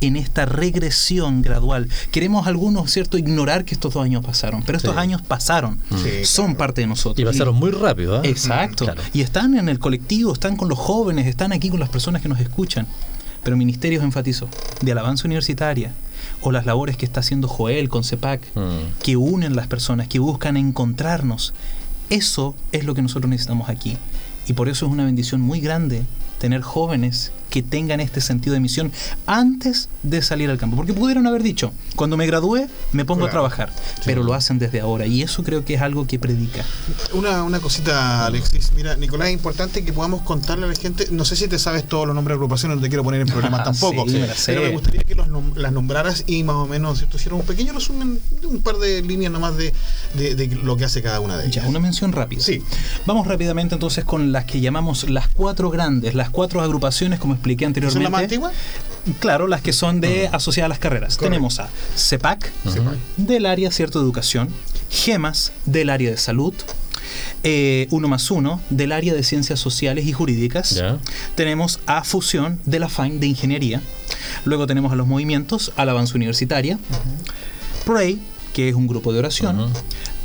[0.01, 1.89] en esta regresión gradual.
[2.11, 4.99] Queremos algunos, ¿cierto?, ignorar que estos dos años pasaron, pero estos Sí.
[5.01, 6.59] años pasaron, Sí, son claro.
[6.59, 7.21] parte de nosotros.
[7.23, 8.23] Y pasaron muy rápido, ¿ah?
[8.25, 8.87] Exacto.
[8.87, 9.03] Claro.
[9.13, 12.29] Y están en el colectivo, están con los jóvenes, están aquí con las personas que
[12.29, 12.87] nos escuchan.
[13.43, 14.49] Pero Ministerios enfatizó,
[14.81, 15.93] de alabanza universitaria,
[16.43, 19.03] o las labores que está haciendo Joel con CEPAC, Mm.
[19.03, 21.53] que unen las personas, que buscan encontrarnos.
[22.09, 23.99] Eso es lo que nosotros necesitamos aquí.
[24.47, 26.05] Y por eso es una bendición muy grande
[26.41, 28.93] tener jóvenes que tengan este sentido de misión
[29.27, 30.77] antes de salir al campo.
[30.77, 33.73] Porque pudieron haber dicho, cuando me gradué me pongo a trabajar,
[34.05, 35.07] pero lo hacen desde ahora.
[35.07, 36.65] Y eso creo que es algo que predica.
[37.13, 38.73] Una, una cosita, Alexis.
[38.75, 41.09] Mira, Nicolás, es importante que podamos contarle a la gente.
[41.11, 43.27] No sé si te sabes todos los nombres de agrupaciones, no te quiero poner en
[43.33, 44.09] problemas tampoco.
[44.09, 47.17] sí, me pero me gustaría que los nom- las nombraras y más o menos ¿cierto?
[47.17, 49.73] hicieras un pequeño resumen de un par de líneas nomás de,
[50.15, 51.65] de, de lo que hace cada una de ellas.
[51.65, 52.43] Ya, una mención rápida.
[52.43, 52.63] Sí.
[53.07, 57.65] Vamos rápidamente entonces con las que llamamos las cuatro grandes, las cuatro agrupaciones, como expliqué
[57.65, 58.03] ¿Son anteriormente.
[58.03, 58.53] las más antiguas?
[59.19, 61.17] Claro, las que son de asociadas a las carreras.
[61.17, 61.33] Correcto.
[61.33, 62.53] Tenemos a CEPAC,
[63.17, 64.51] del área cierto de educación,
[64.91, 66.55] GEMAS, del área de salud,
[67.43, 70.83] eh, Uno más Uno, del área de ciencias sociales y jurídicas.
[71.35, 73.81] Tenemos a Fusión, de la FAIN, de ingeniería.
[74.45, 76.79] Luego tenemos a los movimientos, Alabanza Universitaria.
[77.85, 78.21] Pray,
[78.53, 79.73] que es un grupo de oración.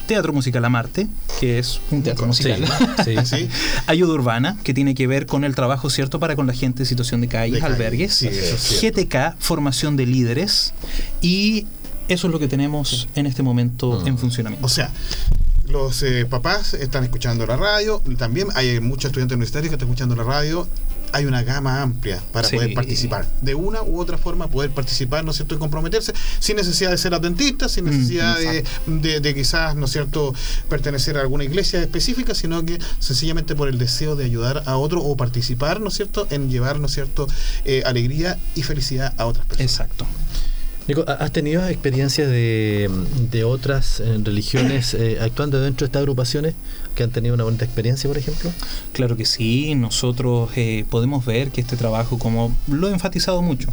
[0.07, 1.07] Teatro Musical Amarte,
[1.39, 2.65] que es un teatro Sí, musical.
[3.03, 3.49] sí, Sí.
[3.87, 6.85] Ayuda Urbana, que tiene que ver con el trabajo cierto para con la gente en
[6.85, 8.21] situación de calles, De calle, albergues.
[8.81, 10.73] GTK, formación de líderes.
[11.21, 11.65] Y
[12.07, 14.07] eso es lo que tenemos en este momento Mm.
[14.07, 14.65] en funcionamiento.
[14.65, 14.91] O sea,
[15.67, 20.15] los eh, papás están escuchando la radio, también hay muchos estudiantes universitarios que están escuchando
[20.15, 20.67] la radio.
[21.11, 22.55] Hay una gama amplia para Sí.
[22.55, 23.25] poder participar.
[23.41, 26.97] De una u otra forma poder participar, ¿no es cierto?, y comprometerse sin necesidad de
[26.97, 30.33] ser adventista, sin Mm, necesidad de, de- de quizás, ¿no es cierto?,
[30.69, 35.01] pertenecer a alguna iglesia específica, sino que sencillamente por el deseo de ayudar a otro
[35.01, 37.27] o participar, ¿no es cierto?, en llevar, ¿no es cierto?,
[37.65, 39.71] eh, alegría y felicidad a otras personas.
[39.71, 40.05] Exacto.
[40.87, 42.89] Nico, ¿ha- ¿has tenido experiencias de,
[43.31, 46.53] de otras eh, religiones eh, actuando dentro de estas agrupaciones
[46.93, 48.51] que han tenido una bonita experiencia, por ejemplo?
[48.93, 53.69] Claro que sí, nosotros eh, podemos ver que este trabajo, como lo he enfatizado mucho,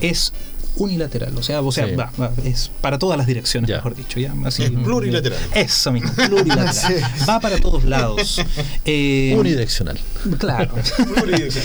[0.00, 0.32] es
[0.76, 1.94] unilateral, o sea, o sea Sí.
[1.94, 3.76] va- va, es para todas las direcciones, Ya.
[3.76, 5.38] mejor dicho, ya, así, Es plurilateral.
[5.54, 7.02] Eso mismo, plurilateral.
[7.28, 8.40] Va para todos lados.
[8.84, 9.98] Eh, Unidireccional.
[10.38, 10.74] Claro.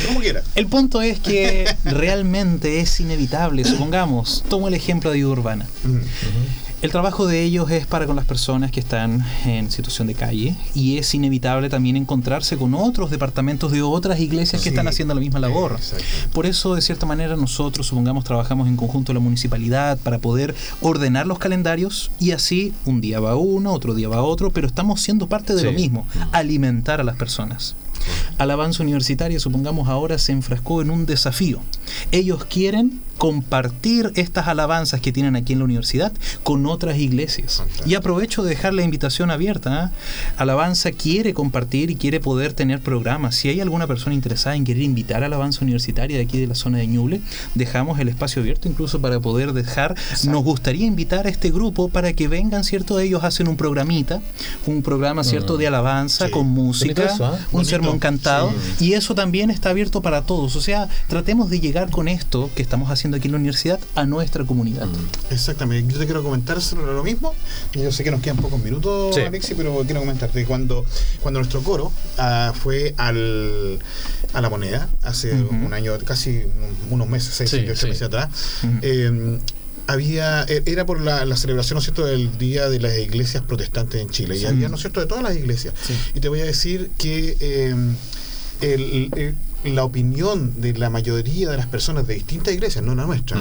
[0.08, 0.42] Como quiera.
[0.56, 5.68] El punto es que realmente es inevitable, supongamos, tomo el ejemplo de ayuda urbana.
[6.82, 10.56] El trabajo de ellos es para con las personas que están en situación de calle
[10.74, 14.74] y es inevitable también encontrarse con otros departamentos de otras iglesias que Sí.
[14.76, 15.78] están haciendo la misma labor.
[16.34, 21.28] Por eso, de cierta manera, nosotros, supongamos, trabajamos en conjunto la municipalidad para poder ordenar
[21.28, 25.28] los calendarios y así un día va uno, otro día va otro, pero estamos siendo
[25.30, 25.66] parte de Sí.
[25.68, 27.76] lo mismo, alimentar a las personas.
[28.40, 31.60] Alabanza Universitaria, supongamos, ahora se enfrascó en un desafío.
[32.12, 36.12] Ellos quieren compartir estas alabanzas que tienen aquí en la universidad
[36.42, 37.62] con otras iglesias.
[37.86, 39.84] Y aprovecho de dejar la invitación abierta.
[39.84, 39.92] ¿ah?
[40.38, 43.36] Alabanza quiere compartir y quiere poder tener programas.
[43.36, 46.56] Si hay alguna persona interesada en querer invitar a Alabanza Universitaria de aquí de la
[46.56, 47.22] zona de Ñuble,
[47.54, 49.94] dejamos el espacio abierto incluso para poder dejar.
[50.24, 53.00] Nos gustaría invitar a este grupo para que vengan, ¿cierto?
[53.00, 54.20] Ellos hacen un programita,
[54.66, 56.32] un programa, ¿cierto?, de alabanza Sí.
[56.32, 57.34] con música, eso, ¿ah?
[57.34, 57.70] un Bonito.
[57.70, 58.52] sermón cantado.
[58.80, 58.88] Sí.
[58.88, 60.56] Y eso también está abierto para todos.
[60.56, 64.06] O sea, tratemos de llegar con esto que estamos haciendo aquí en la universidad a
[64.06, 64.88] nuestra comunidad.
[65.30, 67.34] Exactamente, yo te quiero comentar sobre lo mismo.
[67.74, 69.22] Yo sé que nos quedan pocos minutos, Sí.
[69.22, 70.86] Alexi, pero quiero comentarte cuando
[71.22, 73.80] cuando nuestro coro ah, fue al,
[74.34, 77.88] a la moneda hace un año, casi un- unos meses, seis, Sí, sí.
[77.88, 78.30] meses atrás.
[78.82, 79.40] Eh,
[79.88, 83.44] había e- era por la, la celebración, ¿no es cierto?, del Día de las Iglesias
[83.46, 84.38] Protestantes en Chile.
[84.38, 85.74] Y había, ¿no es cierto?, de todas las iglesias.
[86.16, 87.76] Y te voy a decir que eh,
[88.62, 93.06] el- el- la opinión de la mayoría de las personas de distintas iglesias, no la
[93.06, 93.38] nuestra,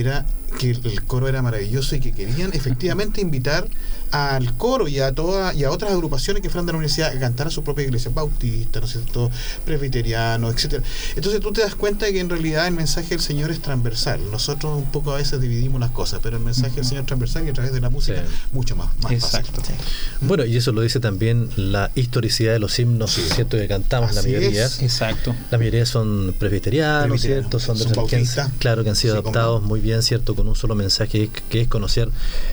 [0.00, 0.26] era
[0.58, 3.66] que el, coro era maravilloso y que querían efectivamente invitar
[4.12, 7.18] al coro y a todas y a otras agrupaciones que fueran de la universidad a
[7.18, 9.30] cantar a su propia iglesia, bautista, ¿no es cierto?,
[9.64, 10.84] presbiteriano, etcétera.
[11.16, 14.20] Entonces tú te das cuenta de que en realidad el mensaje del Señor es transversal.
[14.30, 17.44] Nosotros un poco a veces dividimos las cosas, pero el mensaje del Señor es transversal
[17.46, 18.32] y a través de la música Sí.
[18.52, 19.60] mucho más, más Exacto.
[19.60, 19.74] fácil.
[20.20, 23.56] Bueno, y eso lo dice también la historicidad de los himnos, ¿cierto?
[23.56, 24.66] Que cantamos la mayoría.
[24.66, 24.80] es.
[24.82, 25.34] Exacto.
[25.50, 27.58] La mayoría son presbiterianos, ¿cierto?
[27.58, 28.50] Son de son han- bautistas.
[28.60, 30.34] claro que han sido Sí, adoptados muy bien, ¿cierto?
[30.34, 32.08] Con un solo mensaje que es conocer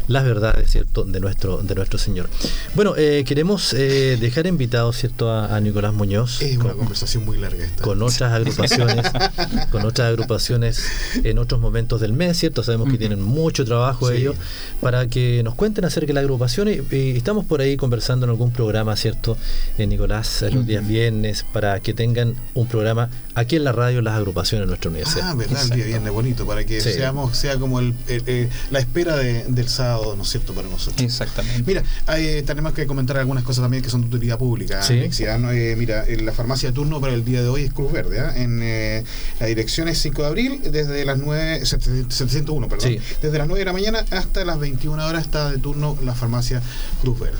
[0.07, 1.03] las verdades, ¿cierto?
[1.05, 2.29] De nuestro, de nuestro Señor.
[2.75, 5.31] Bueno, eh, queremos eh, dejar invitado, ¿cierto?
[5.31, 6.41] A, a Nicolás Muñoz.
[6.41, 7.81] Es una con- conversación muy larga esta.
[7.83, 9.05] con otras agrupaciones,
[9.71, 10.83] con otras agrupaciones
[11.23, 12.61] en otros momentos del mes, ¿cierto?
[12.63, 14.17] Sabemos que tienen mucho trabajo Sí.
[14.17, 14.35] ellos,
[14.81, 18.29] para que nos cuenten acerca de la agrupación y, y estamos por ahí conversando en
[18.31, 19.37] algún programa, ¿cierto?
[19.77, 24.15] En Nicolás, los días viernes, para que tengan un programa aquí en la radio, las
[24.15, 25.29] agrupaciones en nuestra universidad.
[25.29, 25.85] Ah, verdad, el día Exacto.
[25.87, 26.93] viernes bonito, para que Sí.
[26.93, 30.67] seamos, sea como el, el- el- la espera de- del sábado, ¿no es cierto?, para
[30.67, 31.01] nosotros.
[31.01, 31.63] Exactamente.
[31.65, 31.83] Mira,
[32.17, 34.81] eh, tenemos que comentar algunas cosas también que son de utilidad pública.
[34.83, 35.01] Sí.
[35.01, 38.19] Eh, mira, en la farmacia de turno para el día de hoy es Cruz Verde.
[38.19, 38.33] ¿ah?
[38.35, 39.03] En eh,
[39.39, 42.89] la dirección es 5 de abril, desde las 9, 701, perdón.
[42.89, 42.99] Sí.
[43.21, 46.61] Desde las 9 de la mañana hasta las 21 horas está de turno la farmacia
[47.01, 47.37] Cruz Verde.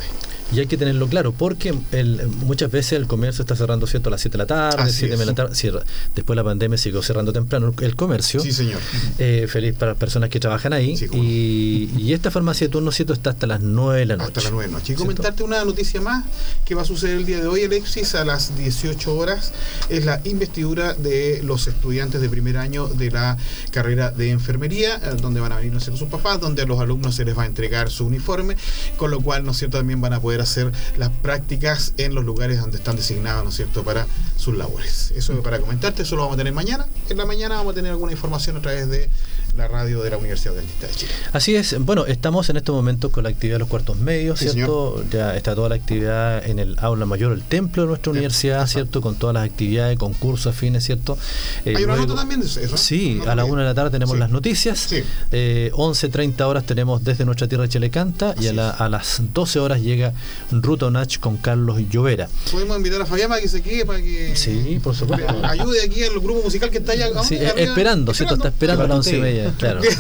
[0.54, 4.10] Y hay que tenerlo claro, porque el- muchas veces el comercio está cerrando, ¿cierto?
[4.10, 5.56] A las 7 de la tarde, Así 7 de la tarde.
[5.56, 5.82] cierra.
[6.16, 8.42] Después la pandemia siguió cerrando temprano el comercio.
[8.42, 8.80] Sí, señor.
[9.18, 10.98] Eh, feliz para las personas que trabajan ahí.
[10.98, 13.14] Sí, y, y esta farmacia de turno, ¿cierto?
[13.14, 14.28] Está hasta las 9 de la noche.
[14.28, 14.94] Hasta las 9 de la noche.
[14.94, 16.26] Y comentarte una noticia más
[16.66, 19.54] que va a suceder el día de hoy, Alexis, a las 18 horas.
[19.90, 23.38] Es la investidura de los estudiantes de primer año de la
[23.72, 27.16] carrera de enfermería, eh, donde van a venir ¿no sus papás, donde a los alumnos
[27.16, 28.56] se les va a entregar su uniforme,
[28.98, 32.24] con lo cual, ¿no es cierto?, también van a poder hacer las prácticas en los
[32.24, 35.12] lugares donde están designados, ¿no es cierto?, para sus labores.
[35.16, 36.86] Eso es para comentarte, eso lo vamos a tener mañana.
[37.10, 39.10] En la mañana vamos a tener alguna información a través de
[39.58, 41.12] la radio de la Universidad Dentista de Chile.
[41.34, 44.50] Así es, bueno, estamos en estos momentos con la actividad de los cuartos medios, Sí,
[44.50, 45.04] ¿cierto?
[45.12, 48.56] Ya está toda la actividad en el aula mayor, el templo de nuestra Sí, universidad,
[48.62, 48.72] exacto.
[48.74, 49.02] ¿cierto?
[49.02, 51.18] Con todas las actividades, concursos, afines, ¿cierto?
[51.66, 52.78] Eh, Hay una luego- nota también de eso.
[52.78, 54.20] Sí, a la una de la tarde tenemos Sí.
[54.20, 54.80] las noticias.
[54.80, 55.04] Sí.
[55.32, 59.60] Eh, 11.30 horas tenemos desde nuestra tierra Chilecanta y a, Así la- a las 12
[59.60, 60.14] horas llega
[60.52, 62.30] Ruta Onach con Carlos Llovera.
[62.52, 65.28] Podemos invitar a Fabián para que se quede, para que Sí, por supuesto.
[65.44, 67.08] ayude aquí al grupo musical que está allá.
[67.24, 68.36] Sí, arriba, esperando, ¿cierto?
[68.36, 69.41] Está esperando a las once y media.
[69.58, 69.82] Claro.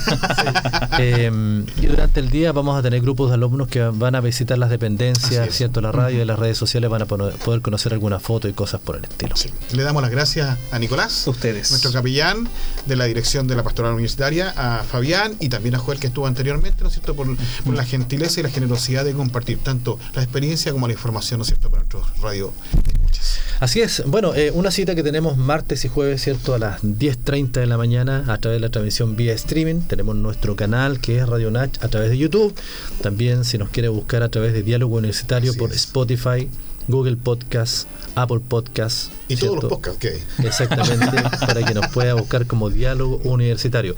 [0.91, 1.03] Sí.
[1.03, 4.57] Eh, y durante el día vamos a tener grupos de alumnos que van a visitar
[4.57, 5.79] las dependencias, ¿cierto?
[5.81, 8.97] La radio y las redes sociales van a poder conocer alguna foto y cosas por
[8.97, 9.35] el estilo.
[9.35, 9.49] Sí.
[9.71, 11.71] Le damos las gracias a Nicolás, Ustedes.
[11.71, 12.47] nuestro capellán
[12.85, 16.27] de la dirección de la pastoral universitaria, a Fabián y también a Joel que estuvo
[16.27, 17.27] anteriormente, ¿no es cierto?, por,
[17.65, 21.43] por la gentileza y la generosidad de compartir tanto la experiencia como la información, ¿no
[21.43, 23.39] es cierto?, para nuestros radio escuchas.
[23.59, 26.55] Así es, bueno, eh, una cita que tenemos martes y jueves, ¿cierto?
[26.55, 29.81] A las 10.30 de la mañana a través de la transmisión vía streaming.
[29.81, 32.53] Tenemos nuestro canal que es Radio Nach a través de YouTube.
[33.01, 35.77] También si nos quiere buscar a través de Diálogo Universitario Así por es.
[35.77, 36.47] Spotify,
[36.87, 39.11] Google Podcast, Apple Podcast.
[39.27, 39.61] Y todos ¿cierto?
[39.61, 40.45] los podcasts que hay.
[40.45, 43.95] Exactamente, para que nos pueda buscar como Diálogo Universitario.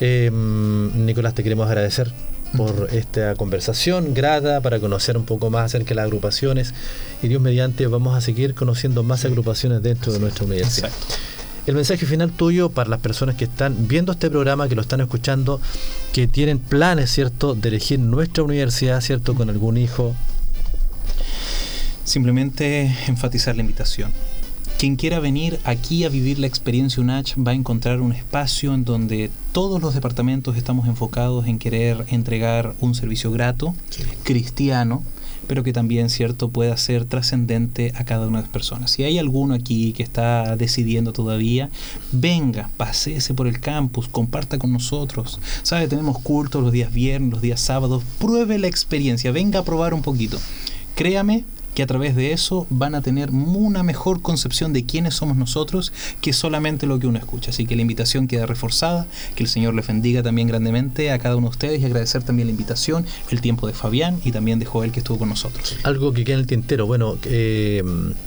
[0.00, 2.12] Eh, Nicolás, te queremos agradecer
[2.56, 6.74] por esta conversación grata para conocer un poco más acerca de las agrupaciones
[7.22, 10.90] y Dios mediante vamos a seguir conociendo más agrupaciones dentro de nuestra universidad.
[11.64, 15.00] El mensaje final tuyo para las personas que están viendo este programa, que lo están
[15.00, 15.60] escuchando,
[16.12, 20.14] que tienen planes, ¿cierto?, de elegir nuestra universidad, ¿cierto?, con algún hijo.
[22.04, 24.10] Simplemente enfatizar la invitación.
[24.76, 28.84] Quien quiera venir aquí a vivir la experiencia UNACH va a encontrar un espacio en
[28.84, 33.76] donde todos los departamentos estamos enfocados en querer entregar un servicio grato,
[34.24, 35.04] cristiano,
[35.46, 38.90] pero que también, cierto, pueda ser trascendente a cada una de las personas.
[38.90, 41.70] Si hay alguno aquí que está decidiendo todavía,
[42.12, 45.40] venga, paséese por el campus, comparta con nosotros.
[45.62, 45.88] ¿Sabe?
[45.88, 48.02] Tenemos cultos los días viernes, los días sábados.
[48.18, 50.38] Pruebe la experiencia, venga a probar un poquito.
[50.94, 55.36] Créame que a través de eso van a tener una mejor concepción de quiénes somos
[55.36, 57.50] nosotros que solamente lo que uno escucha.
[57.50, 61.36] Así que la invitación queda reforzada, que el Señor les bendiga también grandemente a cada
[61.36, 64.66] uno de ustedes y agradecer también la invitación, el tiempo de Fabián y también de
[64.66, 65.76] Joel que estuvo con nosotros.
[65.82, 66.86] Algo que queda en el tintero.
[66.86, 67.82] Bueno, eh,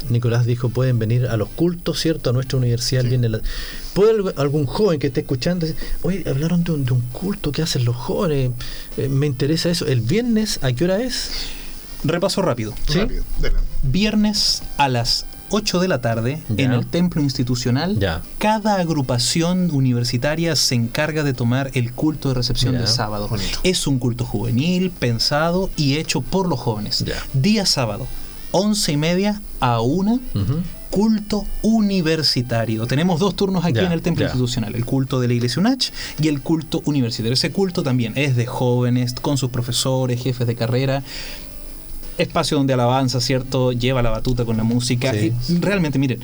[0.10, 2.30] Nicolás dijo, pueden venir a los cultos, ¿cierto?
[2.30, 3.04] A nuestra universidad.
[3.04, 3.42] el viernes.
[3.94, 7.52] ¿Puede alg- algún joven que esté escuchando decir, oye, hablaron de un, de un culto
[7.52, 8.52] que hacen los jóvenes?
[8.98, 9.86] Eh, me interesa eso.
[9.88, 11.30] ¿El viernes a qué hora es?
[12.06, 12.74] Repaso rápido.
[12.88, 13.00] ¿Sí?
[13.00, 13.24] Rápido.
[13.84, 16.66] Viernes a las 8 de la tarde Ya.
[16.66, 18.00] en el templo institucional.
[18.00, 18.22] Ya.
[18.40, 22.80] Cada agrupación universitaria se encarga de tomar el culto de recepción Ya.
[22.80, 23.28] del sábado.
[23.28, 23.60] Bonito.
[23.64, 27.04] Es un culto juvenil, pensado y hecho por los jóvenes.
[27.06, 27.16] Ya.
[27.34, 28.08] Día sábado,
[28.52, 30.20] 11 y media a 1.
[30.34, 30.62] Ujú.
[30.90, 32.88] Culto universitario.
[32.88, 34.28] Tenemos dos turnos aquí Ya, en el templo ya.
[34.28, 35.92] institucional, el culto de la iglesia UNACH
[36.22, 37.34] y el culto universitario.
[37.34, 41.04] Ese culto también es de jóvenes, con sus profesores, jefes de carrera.
[42.18, 43.72] Espacio donde alabanza, ¿cierto?
[43.72, 45.12] Lleva la batuta con la música.
[45.14, 45.34] Sí.
[45.50, 46.20] Y realmente, miren,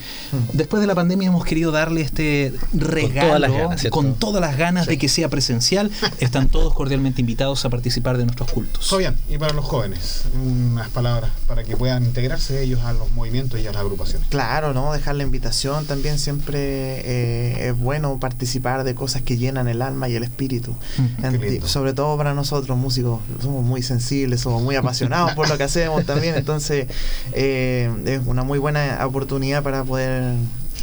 [0.53, 3.95] después de la pandemia hemos querido darle este regalo todas las ganas, ¿cierto?
[3.97, 5.91] con todas las ganas de que sea presencial.
[6.19, 8.89] Están todos cordialmente invitados a participar de nuestros cultos.
[8.89, 13.59] Fabián, y para los jóvenes, unas palabras para que puedan integrarse ellos a los movimientos
[13.59, 14.27] y a las agrupaciones.
[14.29, 14.93] Claro, ¿no?
[14.93, 16.59] Dejar la invitación también siempre
[17.03, 20.75] eh, es bueno participar de cosas que llenan el alma y el espíritu.
[21.21, 21.67] En- lindo.
[21.67, 25.80] sobre todo para nosotros músicos, somos muy sensibles, somos muy apasionados por lo que hacemos
[26.05, 26.87] también, entonces
[27.33, 30.35] eh, es una muy buena oportunidad para poder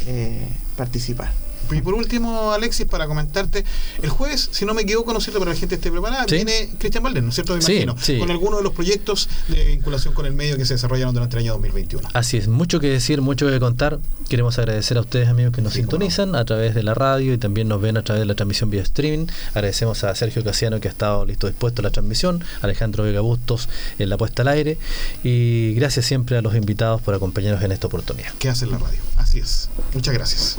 [0.07, 1.31] eh, participar.
[1.71, 3.65] Y por último, Alexis, para comentarte,
[4.03, 5.39] el jueves, si no me equivoco, ¿no cierto?
[5.39, 6.37] Para la gente esté preparada, Sí.
[6.37, 7.55] viene Cristian Valdés, ¿no es cierto?
[7.57, 8.19] Me imagino, sí.
[8.19, 11.43] con algunos de los proyectos de vinculación con el medio que se desarrollaron durante el
[11.45, 12.09] año 2021.
[12.15, 13.99] Así es, mucho que decir, mucho que contar.
[14.29, 17.69] Queremos agradecer a ustedes, amigos, que nos sintonizan a través de la radio y también
[17.69, 19.27] nos ven a través de la transmisión vía streaming.
[19.55, 23.69] Agradecemos a Sergio Casiano, que ha estado listo dispuesto a la transmisión, Alejandro Vega Bustos
[23.99, 24.79] en la puesta al aire.
[25.23, 28.33] Y gracias siempre a los invitados por acompañarnos en esta oportunidad.
[28.39, 28.99] ¿Qué hace la radio?
[29.17, 29.69] Así es.
[29.95, 30.57] Muchas gracias.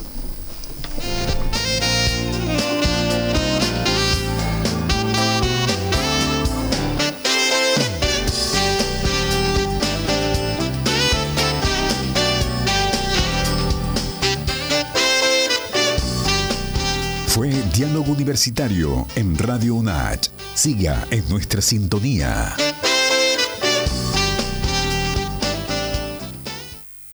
[17.39, 20.27] Fue Diálogo Universitario en Radio UNACH.
[20.55, 22.53] Siga en nuestra sintonía.